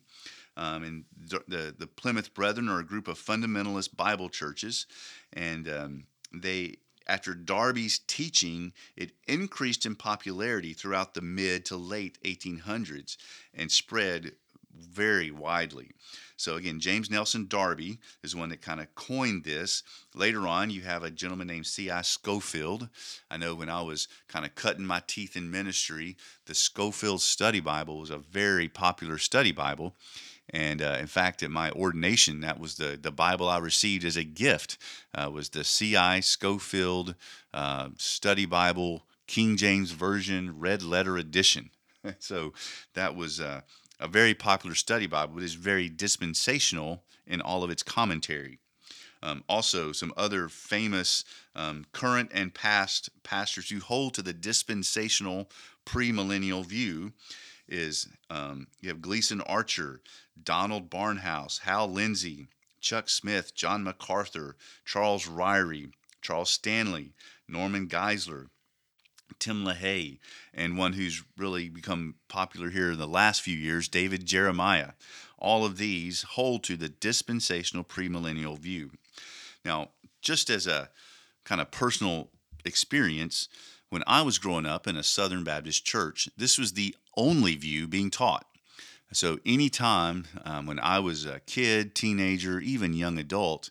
Um, 0.56 0.84
and 0.84 1.04
the, 1.48 1.74
the 1.76 1.86
Plymouth 1.86 2.32
Brethren 2.32 2.68
are 2.68 2.78
a 2.78 2.86
group 2.86 3.08
of 3.08 3.18
fundamentalist 3.18 3.96
Bible 3.96 4.28
churches, 4.28 4.86
and 5.32 5.68
um, 5.68 6.04
they 6.32 6.76
after 7.06 7.34
Darby's 7.34 8.00
teaching, 8.06 8.72
it 8.96 9.12
increased 9.26 9.84
in 9.86 9.94
popularity 9.94 10.72
throughout 10.72 11.14
the 11.14 11.20
mid 11.20 11.64
to 11.66 11.76
late 11.76 12.18
1800s 12.24 13.16
and 13.52 13.70
spread 13.70 14.32
very 14.76 15.30
widely. 15.30 15.92
So 16.36 16.56
again, 16.56 16.80
James 16.80 17.10
Nelson 17.10 17.46
Darby 17.46 17.98
is 18.22 18.34
one 18.34 18.48
that 18.48 18.60
kind 18.60 18.80
of 18.80 18.94
coined 18.94 19.44
this. 19.44 19.82
Later 20.14 20.48
on, 20.48 20.70
you 20.70 20.82
have 20.82 21.02
a 21.02 21.10
gentleman 21.10 21.46
named 21.46 21.66
C.I. 21.66 22.02
Scofield. 22.02 22.88
I 23.30 23.36
know 23.36 23.54
when 23.54 23.68
I 23.68 23.82
was 23.82 24.08
kind 24.28 24.44
of 24.44 24.54
cutting 24.54 24.84
my 24.84 25.02
teeth 25.06 25.36
in 25.36 25.50
ministry, 25.50 26.16
the 26.46 26.54
Scofield 26.54 27.20
Study 27.20 27.60
Bible 27.60 27.98
was 27.98 28.10
a 28.10 28.18
very 28.18 28.68
popular 28.68 29.18
study 29.18 29.52
Bible. 29.52 29.94
And 30.50 30.82
uh, 30.82 30.98
in 31.00 31.06
fact, 31.06 31.42
at 31.42 31.50
my 31.50 31.70
ordination, 31.70 32.40
that 32.40 32.60
was 32.60 32.76
the, 32.76 32.98
the 33.00 33.10
Bible 33.10 33.48
I 33.48 33.58
received 33.58 34.04
as 34.04 34.16
a 34.16 34.24
gift 34.24 34.78
uh, 35.14 35.30
was 35.30 35.48
the 35.48 35.64
C.I. 35.64 36.20
Scofield 36.20 37.14
uh, 37.52 37.88
Study 37.96 38.46
Bible, 38.46 39.04
King 39.26 39.56
James 39.56 39.92
Version, 39.92 40.58
Red 40.58 40.82
Letter 40.82 41.16
Edition. 41.16 41.70
so 42.18 42.52
that 42.94 43.16
was 43.16 43.40
uh, 43.40 43.62
a 43.98 44.06
very 44.06 44.34
popular 44.34 44.74
study 44.74 45.06
Bible. 45.06 45.34
But 45.34 45.42
It 45.42 45.46
is 45.46 45.54
very 45.54 45.88
dispensational 45.88 47.02
in 47.26 47.40
all 47.40 47.64
of 47.64 47.70
its 47.70 47.82
commentary. 47.82 48.58
Um, 49.22 49.42
also, 49.48 49.92
some 49.92 50.12
other 50.18 50.50
famous 50.50 51.24
um, 51.56 51.86
current 51.92 52.30
and 52.34 52.52
past 52.52 53.08
pastors 53.22 53.70
who 53.70 53.80
hold 53.80 54.12
to 54.14 54.22
the 54.22 54.34
dispensational 54.34 55.48
premillennial 55.86 56.64
view 56.64 57.12
is 57.66 58.06
um, 58.28 58.66
you 58.82 58.90
have 58.90 59.00
Gleason 59.00 59.40
Archer, 59.42 60.02
Donald 60.42 60.90
Barnhouse, 60.90 61.60
Hal 61.60 61.90
Lindsey, 61.90 62.48
Chuck 62.80 63.08
Smith, 63.08 63.54
John 63.54 63.82
MacArthur, 63.84 64.56
Charles 64.84 65.26
Ryrie, 65.26 65.92
Charles 66.20 66.50
Stanley, 66.50 67.14
Norman 67.48 67.88
Geisler, 67.88 68.48
Tim 69.38 69.64
LaHaye, 69.64 70.18
and 70.52 70.78
one 70.78 70.94
who's 70.94 71.22
really 71.36 71.68
become 71.68 72.16
popular 72.28 72.70
here 72.70 72.92
in 72.92 72.98
the 72.98 73.06
last 73.06 73.42
few 73.42 73.56
years, 73.56 73.88
David 73.88 74.26
Jeremiah. 74.26 74.92
All 75.38 75.64
of 75.64 75.76
these 75.76 76.22
hold 76.22 76.62
to 76.64 76.76
the 76.76 76.88
dispensational 76.88 77.84
premillennial 77.84 78.58
view. 78.58 78.90
Now, 79.64 79.90
just 80.22 80.50
as 80.50 80.66
a 80.66 80.90
kind 81.44 81.60
of 81.60 81.70
personal 81.70 82.30
experience, 82.64 83.48
when 83.90 84.02
I 84.06 84.22
was 84.22 84.38
growing 84.38 84.66
up 84.66 84.86
in 84.86 84.96
a 84.96 85.02
Southern 85.02 85.44
Baptist 85.44 85.84
church, 85.84 86.28
this 86.36 86.58
was 86.58 86.72
the 86.72 86.94
only 87.16 87.54
view 87.56 87.86
being 87.86 88.10
taught. 88.10 88.46
So, 89.14 89.38
anytime 89.46 90.24
um, 90.44 90.66
when 90.66 90.80
I 90.80 90.98
was 90.98 91.24
a 91.24 91.40
kid, 91.46 91.94
teenager, 91.94 92.58
even 92.58 92.92
young 92.92 93.16
adult, 93.16 93.70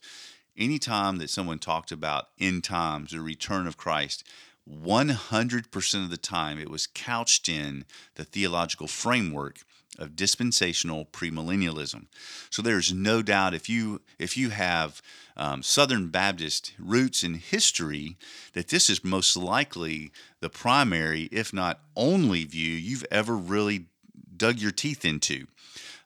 anytime 0.58 1.18
that 1.18 1.30
someone 1.30 1.60
talked 1.60 1.92
about 1.92 2.30
end 2.40 2.64
times, 2.64 3.12
the 3.12 3.20
return 3.20 3.68
of 3.68 3.76
Christ, 3.76 4.24
100% 4.70 6.04
of 6.04 6.10
the 6.10 6.18
time 6.18 6.60
it 6.60 6.70
was 6.70 6.88
couched 6.88 7.50
in 7.50 7.84
the 8.16 8.24
theological 8.24 8.88
framework 8.88 9.60
of 10.00 10.16
dispensational 10.16 11.06
premillennialism. 11.06 12.06
So 12.50 12.62
there's 12.62 12.94
no 12.94 13.22
doubt 13.22 13.54
if 13.54 13.70
you 13.70 14.02
if 14.18 14.38
you 14.38 14.50
have 14.50 15.02
um, 15.36 15.62
Southern 15.62 16.08
Baptist 16.08 16.74
roots 16.80 17.24
in 17.24 17.36
history, 17.36 18.16
that 18.54 18.70
this 18.70 18.90
is 18.90 19.04
most 19.04 19.36
likely 19.36 20.12
the 20.40 20.50
primary, 20.50 21.24
if 21.32 21.52
not 21.52 21.82
only, 21.96 22.46
view 22.46 22.72
you've 22.72 23.06
ever 23.12 23.36
really 23.36 23.88
dug 24.38 24.60
your 24.60 24.72
teeth 24.72 25.06
into. 25.06 25.48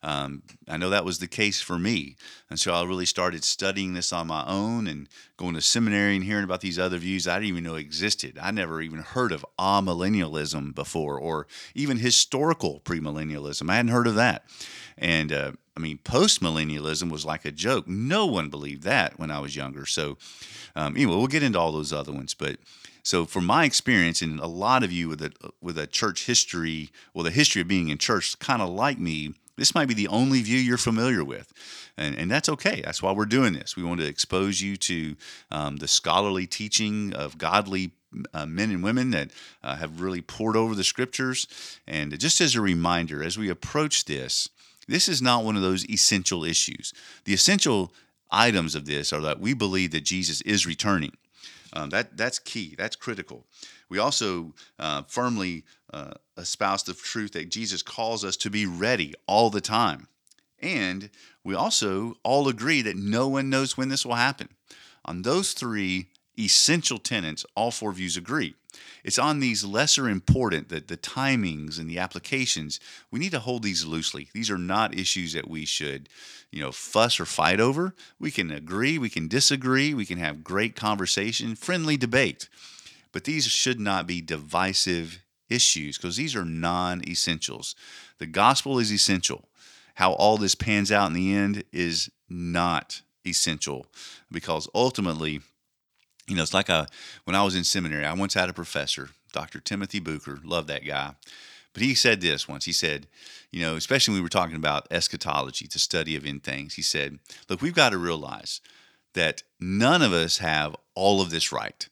Um, 0.03 0.43
I 0.67 0.77
know 0.77 0.91
that 0.91 1.05
was 1.05 1.19
the 1.19 1.27
case 1.27 1.59
for 1.59 1.79
me. 1.79 2.15
And 2.49 2.59
so 2.59 2.73
I 2.73 2.83
really 2.83 3.05
started 3.05 3.43
studying 3.43 3.93
this 3.93 4.13
on 4.13 4.27
my 4.27 4.45
own 4.45 4.87
and 4.87 5.09
going 5.37 5.55
to 5.55 5.61
seminary 5.61 6.15
and 6.15 6.23
hearing 6.23 6.43
about 6.43 6.61
these 6.61 6.77
other 6.77 6.97
views 6.97 7.27
I 7.27 7.35
didn't 7.35 7.49
even 7.49 7.63
know 7.63 7.75
existed. 7.75 8.37
I 8.41 8.51
never 8.51 8.81
even 8.81 8.99
heard 8.99 9.31
of 9.31 9.45
amillennialism 9.59 10.75
before 10.75 11.19
or 11.19 11.47
even 11.73 11.97
historical 11.97 12.79
premillennialism. 12.81 13.69
I 13.69 13.77
hadn't 13.77 13.91
heard 13.91 14.07
of 14.07 14.15
that. 14.15 14.45
And 14.97 15.31
uh, 15.31 15.51
I 15.75 15.79
mean, 15.79 15.99
post 16.03 16.41
millennialism 16.41 17.11
was 17.11 17.25
like 17.25 17.45
a 17.45 17.51
joke. 17.51 17.87
No 17.87 18.25
one 18.25 18.49
believed 18.49 18.83
that 18.83 19.19
when 19.19 19.31
I 19.31 19.39
was 19.39 19.55
younger. 19.55 19.85
So, 19.85 20.17
um, 20.75 20.95
anyway, 20.95 21.15
we'll 21.15 21.27
get 21.27 21.43
into 21.43 21.59
all 21.59 21.71
those 21.71 21.93
other 21.93 22.11
ones. 22.11 22.33
But 22.33 22.57
so, 23.07 23.23
from 23.23 23.45
my 23.45 23.63
experience, 23.63 24.21
and 24.21 24.37
a 24.37 24.47
lot 24.47 24.83
of 24.83 24.91
you 24.91 25.07
with 25.07 25.21
a 25.21 25.31
with 25.61 25.77
a 25.77 25.87
church 25.87 26.25
history, 26.25 26.89
well, 27.13 27.23
the 27.23 27.31
history 27.31 27.61
of 27.61 27.67
being 27.69 27.87
in 27.87 27.99
church, 27.99 28.37
kind 28.39 28.61
of 28.61 28.67
like 28.67 28.99
me, 28.99 29.33
this 29.55 29.73
might 29.73 29.87
be 29.87 29.93
the 29.93 30.09
only 30.09 30.41
view 30.41 30.59
you're 30.59 30.77
familiar 30.77 31.23
with. 31.23 31.53
And, 31.97 32.17
and 32.17 32.29
that's 32.29 32.49
okay. 32.49 32.81
That's 32.83 33.01
why 33.01 33.13
we're 33.13 33.23
doing 33.23 33.53
this. 33.53 33.77
We 33.77 33.83
want 33.85 34.01
to 34.01 34.05
expose 34.05 34.59
you 34.59 34.75
to 34.75 35.15
um, 35.51 35.77
the 35.77 35.87
scholarly 35.87 36.47
teaching 36.47 37.13
of 37.13 37.37
godly 37.37 37.91
uh, 38.33 38.45
men 38.45 38.71
and 38.71 38.83
women 38.83 39.11
that 39.11 39.31
uh, 39.63 39.77
have 39.77 40.01
really 40.01 40.21
pored 40.21 40.57
over 40.57 40.75
the 40.75 40.83
scriptures. 40.83 41.47
And 41.87 42.19
just 42.19 42.41
as 42.41 42.55
a 42.55 42.61
reminder, 42.61 43.23
as 43.23 43.37
we 43.37 43.47
approach 43.47 44.03
this, 44.03 44.49
this 44.85 45.07
is 45.07 45.21
not 45.21 45.45
one 45.45 45.55
of 45.55 45.61
those 45.61 45.89
essential 45.89 46.43
issues. 46.43 46.93
The 47.23 47.33
essential 47.33 47.93
items 48.29 48.75
of 48.75 48.85
this 48.85 49.13
are 49.13 49.21
that 49.21 49.39
we 49.39 49.53
believe 49.53 49.91
that 49.91 50.03
Jesus 50.03 50.41
is 50.41 50.65
returning. 50.65 51.13
Um, 51.77 51.89
that 51.91 52.17
that's 52.17 52.39
key. 52.39 52.73
That's 52.75 52.95
critical. 52.95 53.45
We 53.87 53.99
also 53.99 54.55
uh, 54.79 55.03
firmly 55.03 55.63
uh, 55.93 56.13
espouse 56.35 56.81
the 56.81 56.95
truth 56.95 57.33
that 57.33 57.49
Jesus 57.51 57.83
calls 57.83 58.25
us 58.25 58.35
to 58.37 58.49
be 58.49 58.65
ready 58.65 59.13
all 59.27 59.51
the 59.51 59.61
time. 59.61 60.07
And 60.59 61.11
we 61.43 61.53
also 61.53 62.15
all 62.23 62.47
agree 62.47 62.81
that 62.81 62.97
no 62.97 63.27
one 63.27 63.51
knows 63.51 63.77
when 63.77 63.89
this 63.89 64.05
will 64.07 64.15
happen. 64.15 64.49
On 65.05 65.21
those 65.21 65.53
three 65.53 66.07
essential 66.37 66.97
tenets, 66.97 67.45
all 67.55 67.71
four 67.71 67.91
views 67.91 68.17
agree. 68.17 68.55
It's 69.03 69.17
on 69.17 69.39
these 69.39 69.63
lesser 69.63 70.07
important 70.09 70.69
that 70.69 70.87
the 70.87 70.97
timings 70.97 71.79
and 71.79 71.89
the 71.89 71.97
applications, 71.97 72.79
we 73.09 73.19
need 73.19 73.31
to 73.31 73.39
hold 73.39 73.63
these 73.63 73.85
loosely. 73.85 74.29
These 74.33 74.51
are 74.51 74.57
not 74.57 74.97
issues 74.97 75.33
that 75.33 75.49
we 75.49 75.65
should, 75.65 76.09
you 76.51 76.61
know, 76.61 76.71
fuss 76.71 77.19
or 77.19 77.25
fight 77.25 77.59
over. 77.59 77.95
We 78.19 78.31
can 78.31 78.51
agree, 78.51 78.97
we 78.97 79.09
can 79.09 79.27
disagree, 79.27 79.93
we 79.93 80.05
can 80.05 80.17
have 80.19 80.43
great 80.43 80.75
conversation, 80.75 81.55
friendly 81.55 81.97
debate. 81.97 82.49
But 83.11 83.23
these 83.23 83.47
should 83.47 83.79
not 83.79 84.05
be 84.05 84.21
divisive 84.21 85.23
issues 85.49 85.97
because 85.97 86.17
these 86.17 86.35
are 86.35 86.45
non 86.45 87.07
essentials. 87.07 87.75
The 88.19 88.27
gospel 88.27 88.79
is 88.79 88.91
essential. 88.91 89.47
How 89.95 90.11
all 90.13 90.37
this 90.37 90.55
pans 90.55 90.91
out 90.91 91.07
in 91.07 91.13
the 91.13 91.33
end 91.33 91.63
is 91.71 92.11
not 92.29 93.01
essential 93.25 93.87
because 94.31 94.67
ultimately, 94.75 95.41
you 96.27 96.35
know, 96.35 96.43
it's 96.43 96.53
like 96.53 96.69
a, 96.69 96.87
when 97.23 97.35
I 97.35 97.43
was 97.43 97.55
in 97.55 97.63
seminary, 97.63 98.05
I 98.05 98.13
once 98.13 98.33
had 98.33 98.49
a 98.49 98.53
professor, 98.53 99.09
Dr. 99.33 99.59
Timothy 99.59 99.99
Bucher, 99.99 100.39
love 100.43 100.67
that 100.67 100.85
guy. 100.85 101.15
But 101.73 101.83
he 101.83 101.93
said 101.93 102.21
this 102.21 102.47
once. 102.47 102.65
He 102.65 102.73
said, 102.73 103.07
you 103.51 103.61
know, 103.61 103.75
especially 103.75 104.13
when 104.13 104.21
we 104.21 104.25
were 104.25 104.29
talking 104.29 104.55
about 104.55 104.87
eschatology, 104.91 105.67
the 105.71 105.79
study 105.79 106.15
of 106.15 106.25
end 106.25 106.43
things, 106.43 106.73
he 106.73 106.81
said, 106.81 107.19
look, 107.49 107.61
we've 107.61 107.75
got 107.75 107.91
to 107.91 107.97
realize 107.97 108.61
that 109.13 109.43
none 109.59 110.01
of 110.01 110.11
us 110.11 110.39
have 110.39 110.75
all 110.95 111.21
of 111.21 111.29
this 111.29 111.51
right. 111.51 111.87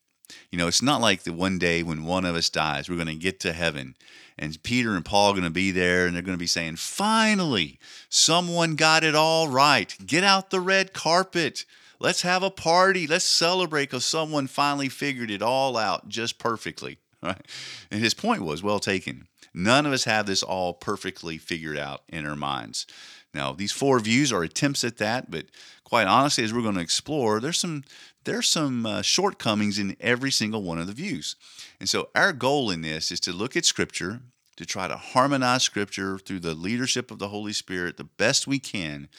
You 0.51 0.57
know, 0.57 0.67
it's 0.67 0.81
not 0.81 1.01
like 1.01 1.23
the 1.23 1.33
one 1.33 1.59
day 1.59 1.83
when 1.83 2.03
one 2.03 2.25
of 2.25 2.35
us 2.35 2.49
dies, 2.49 2.89
we're 2.89 2.95
going 2.95 3.07
to 3.07 3.15
get 3.15 3.39
to 3.41 3.53
heaven 3.53 3.95
and 4.37 4.61
Peter 4.63 4.95
and 4.95 5.05
Paul 5.05 5.29
are 5.29 5.33
going 5.33 5.43
to 5.43 5.49
be 5.49 5.71
there 5.71 6.05
and 6.05 6.15
they're 6.15 6.21
going 6.21 6.37
to 6.37 6.41
be 6.41 6.47
saying, 6.47 6.75
finally, 6.75 7.79
someone 8.09 8.75
got 8.75 9.03
it 9.03 9.15
all 9.15 9.47
right. 9.47 9.95
Get 10.05 10.23
out 10.23 10.49
the 10.49 10.59
red 10.59 10.93
carpet. 10.93 11.65
Let's 11.99 12.21
have 12.21 12.43
a 12.43 12.51
party. 12.51 13.07
Let's 13.07 13.25
celebrate 13.25 13.85
because 13.85 14.05
someone 14.05 14.47
finally 14.47 14.89
figured 14.89 15.31
it 15.31 15.41
all 15.41 15.77
out 15.77 16.09
just 16.09 16.39
perfectly. 16.39 16.97
Right? 17.23 17.41
And 17.89 18.01
his 18.01 18.13
point 18.13 18.43
was 18.43 18.61
well 18.61 18.77
taken. 18.77 19.27
None 19.51 19.87
of 19.87 19.93
us 19.93 20.03
have 20.03 20.27
this 20.27 20.43
all 20.43 20.75
perfectly 20.75 21.39
figured 21.39 21.77
out 21.77 22.03
in 22.07 22.23
our 22.23 22.35
minds. 22.35 22.85
Now, 23.33 23.51
these 23.51 23.71
four 23.71 23.99
views 23.99 24.31
are 24.31 24.43
attempts 24.43 24.83
at 24.83 24.97
that, 24.97 25.31
but 25.31 25.45
quite 25.83 26.07
honestly, 26.07 26.43
as 26.43 26.53
we're 26.53 26.61
going 26.61 26.75
to 26.75 26.81
explore, 26.81 27.39
there's 27.39 27.57
some 27.57 27.83
there's 28.25 28.47
some 28.47 28.85
uh, 28.85 29.01
shortcomings 29.01 29.77
in 29.77 29.95
every 29.99 30.31
single 30.31 30.63
one 30.63 30.79
of 30.79 30.87
the 30.87 30.93
views. 30.93 31.35
And 31.79 31.87
so, 31.87 32.09
our 32.15 32.33
goal 32.33 32.71
in 32.71 32.81
this 32.81 33.11
is 33.11 33.19
to 33.21 33.33
look 33.33 33.55
at 33.55 33.65
Scripture, 33.65 34.21
to 34.57 34.65
try 34.65 34.87
to 34.87 34.97
harmonize 34.97 35.63
Scripture 35.63 36.17
through 36.17 36.39
the 36.39 36.55
leadership 36.55 37.11
of 37.11 37.19
the 37.19 37.29
Holy 37.29 37.53
Spirit 37.53 37.97
the 37.97 38.03
best 38.03 38.47
we 38.47 38.59
can, 38.59 39.09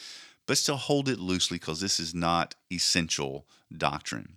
but 0.47 0.59
still 0.59 0.77
hold 0.77 1.09
it 1.09 1.19
loosely 1.19 1.59
because 1.59 1.81
this 1.81 2.01
is 2.01 2.15
not 2.15 2.55
essential 2.73 3.47
doctrine. 3.77 4.37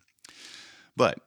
But 0.97 1.19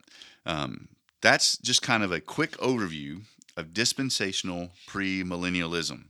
um, 0.45 0.89
that's 1.21 1.57
just 1.57 1.81
kind 1.81 2.03
of 2.03 2.11
a 2.11 2.19
quick 2.19 2.51
overview 2.57 3.21
of 3.55 3.73
dispensational 3.73 4.71
premillennialism. 4.87 6.05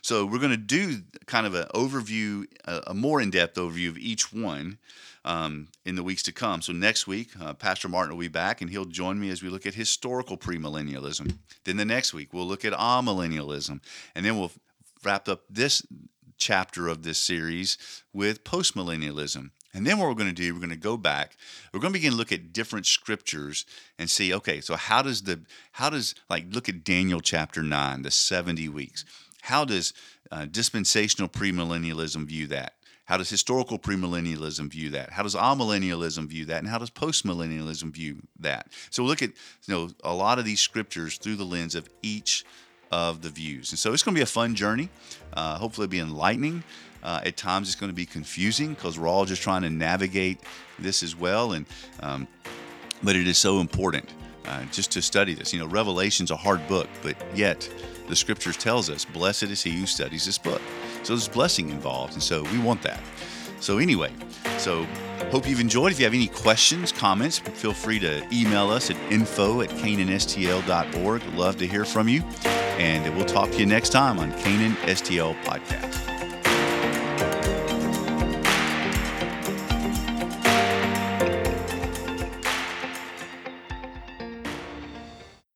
So 0.00 0.24
we're 0.24 0.38
going 0.38 0.50
to 0.50 0.56
do 0.56 1.02
kind 1.26 1.46
of 1.46 1.54
an 1.54 1.66
overview, 1.74 2.46
a 2.66 2.94
more 2.94 3.20
in-depth 3.20 3.56
overview 3.56 3.88
of 3.88 3.98
each 3.98 4.32
one 4.32 4.78
um, 5.24 5.68
in 5.84 5.96
the 5.96 6.02
weeks 6.02 6.22
to 6.24 6.32
come. 6.32 6.62
So 6.62 6.72
next 6.72 7.06
week, 7.06 7.30
uh, 7.40 7.54
Pastor 7.54 7.88
Martin 7.88 8.14
will 8.14 8.20
be 8.20 8.28
back, 8.28 8.60
and 8.60 8.70
he'll 8.70 8.84
join 8.84 9.18
me 9.20 9.30
as 9.30 9.42
we 9.42 9.48
look 9.48 9.66
at 9.66 9.74
historical 9.74 10.36
premillennialism. 10.36 11.38
Then 11.64 11.76
the 11.76 11.84
next 11.84 12.12
week, 12.14 12.32
we'll 12.32 12.46
look 12.46 12.64
at 12.64 12.72
amillennialism, 12.72 13.80
and 14.14 14.24
then 14.24 14.38
we'll 14.38 14.52
wrap 15.02 15.28
up 15.28 15.42
this 15.50 15.82
chapter 16.44 16.88
of 16.88 17.02
this 17.02 17.16
series 17.16 17.78
with 18.12 18.44
postmillennialism. 18.44 19.50
And 19.72 19.86
then 19.86 19.98
what 19.98 20.08
we're 20.08 20.14
going 20.14 20.28
to 20.28 20.34
do, 20.34 20.52
we're 20.52 20.60
going 20.60 20.68
to 20.68 20.76
go 20.76 20.98
back. 20.98 21.36
We're 21.72 21.80
going 21.80 21.92
to 21.92 21.98
begin 21.98 22.12
to 22.12 22.16
look 22.16 22.32
at 22.32 22.52
different 22.52 22.84
scriptures 22.84 23.64
and 23.98 24.10
see, 24.10 24.32
okay, 24.34 24.60
so 24.60 24.76
how 24.76 25.00
does 25.00 25.22
the 25.22 25.40
how 25.72 25.88
does 25.88 26.14
like 26.28 26.44
look 26.50 26.68
at 26.68 26.84
Daniel 26.84 27.20
chapter 27.20 27.62
9, 27.62 28.02
the 28.02 28.10
70 28.10 28.68
weeks. 28.68 29.06
How 29.40 29.64
does 29.64 29.94
uh, 30.30 30.44
dispensational 30.44 31.28
premillennialism 31.28 32.26
view 32.26 32.46
that? 32.48 32.74
How 33.06 33.16
does 33.16 33.30
historical 33.30 33.78
premillennialism 33.78 34.70
view 34.70 34.90
that? 34.90 35.12
How 35.12 35.22
does 35.22 35.34
amillennialism 35.34 36.28
view 36.28 36.44
that? 36.46 36.58
And 36.58 36.68
how 36.68 36.78
does 36.78 36.90
postmillennialism 36.90 37.92
view 37.92 38.22
that? 38.38 38.68
So 38.90 39.02
we'll 39.02 39.10
look 39.10 39.22
at 39.22 39.32
you 39.66 39.74
know 39.74 39.90
a 40.04 40.14
lot 40.14 40.38
of 40.38 40.44
these 40.44 40.60
scriptures 40.60 41.16
through 41.16 41.36
the 41.36 41.44
lens 41.44 41.74
of 41.74 41.88
each 42.02 42.44
of 42.90 43.22
the 43.22 43.30
views. 43.30 43.72
And 43.72 43.78
so 43.78 43.92
it's 43.92 44.02
going 44.02 44.14
to 44.14 44.18
be 44.18 44.22
a 44.22 44.26
fun 44.26 44.54
journey. 44.54 44.88
Uh, 45.32 45.58
hopefully, 45.58 45.86
be 45.86 45.98
enlightening. 45.98 46.62
Uh, 47.02 47.20
at 47.24 47.36
times, 47.36 47.68
it's 47.68 47.76
going 47.76 47.90
to 47.90 47.94
be 47.94 48.06
confusing 48.06 48.74
because 48.74 48.98
we're 48.98 49.08
all 49.08 49.24
just 49.24 49.42
trying 49.42 49.62
to 49.62 49.70
navigate 49.70 50.38
this 50.78 51.02
as 51.02 51.14
well. 51.14 51.52
And 51.52 51.66
um, 52.00 52.26
but 53.02 53.16
it 53.16 53.28
is 53.28 53.36
so 53.36 53.60
important 53.60 54.08
uh, 54.46 54.64
just 54.72 54.90
to 54.92 55.02
study 55.02 55.34
this. 55.34 55.52
You 55.52 55.60
know, 55.60 55.66
Revelation's 55.66 56.30
a 56.30 56.36
hard 56.36 56.66
book, 56.66 56.88
but 57.02 57.16
yet 57.34 57.68
the 58.08 58.16
Scriptures 58.16 58.56
tells 58.56 58.90
us, 58.90 59.04
"Blessed 59.04 59.44
is 59.44 59.62
he 59.62 59.72
who 59.72 59.86
studies 59.86 60.24
this 60.24 60.38
book." 60.38 60.62
So 61.02 61.14
there's 61.14 61.28
blessing 61.28 61.68
involved, 61.70 62.14
and 62.14 62.22
so 62.22 62.42
we 62.44 62.58
want 62.58 62.82
that. 62.82 63.00
So 63.60 63.78
anyway, 63.78 64.12
so 64.58 64.84
hope 65.30 65.48
you've 65.48 65.60
enjoyed. 65.60 65.92
If 65.92 65.98
you 65.98 66.04
have 66.04 66.14
any 66.14 66.28
questions, 66.28 66.92
comments, 66.92 67.38
feel 67.38 67.72
free 67.72 67.98
to 68.00 68.26
email 68.32 68.70
us 68.70 68.90
at 68.90 68.96
info 69.10 69.62
at 69.62 69.70
canaanstl.org. 69.70 71.22
Love 71.34 71.56
to 71.58 71.66
hear 71.66 71.84
from 71.84 72.08
you. 72.08 72.22
And 72.78 73.14
we'll 73.14 73.24
talk 73.24 73.50
to 73.52 73.58
you 73.58 73.66
next 73.66 73.90
time 73.90 74.18
on 74.18 74.32
Canaan 74.38 74.74
STL 74.86 75.34
Podcast. 75.44 76.13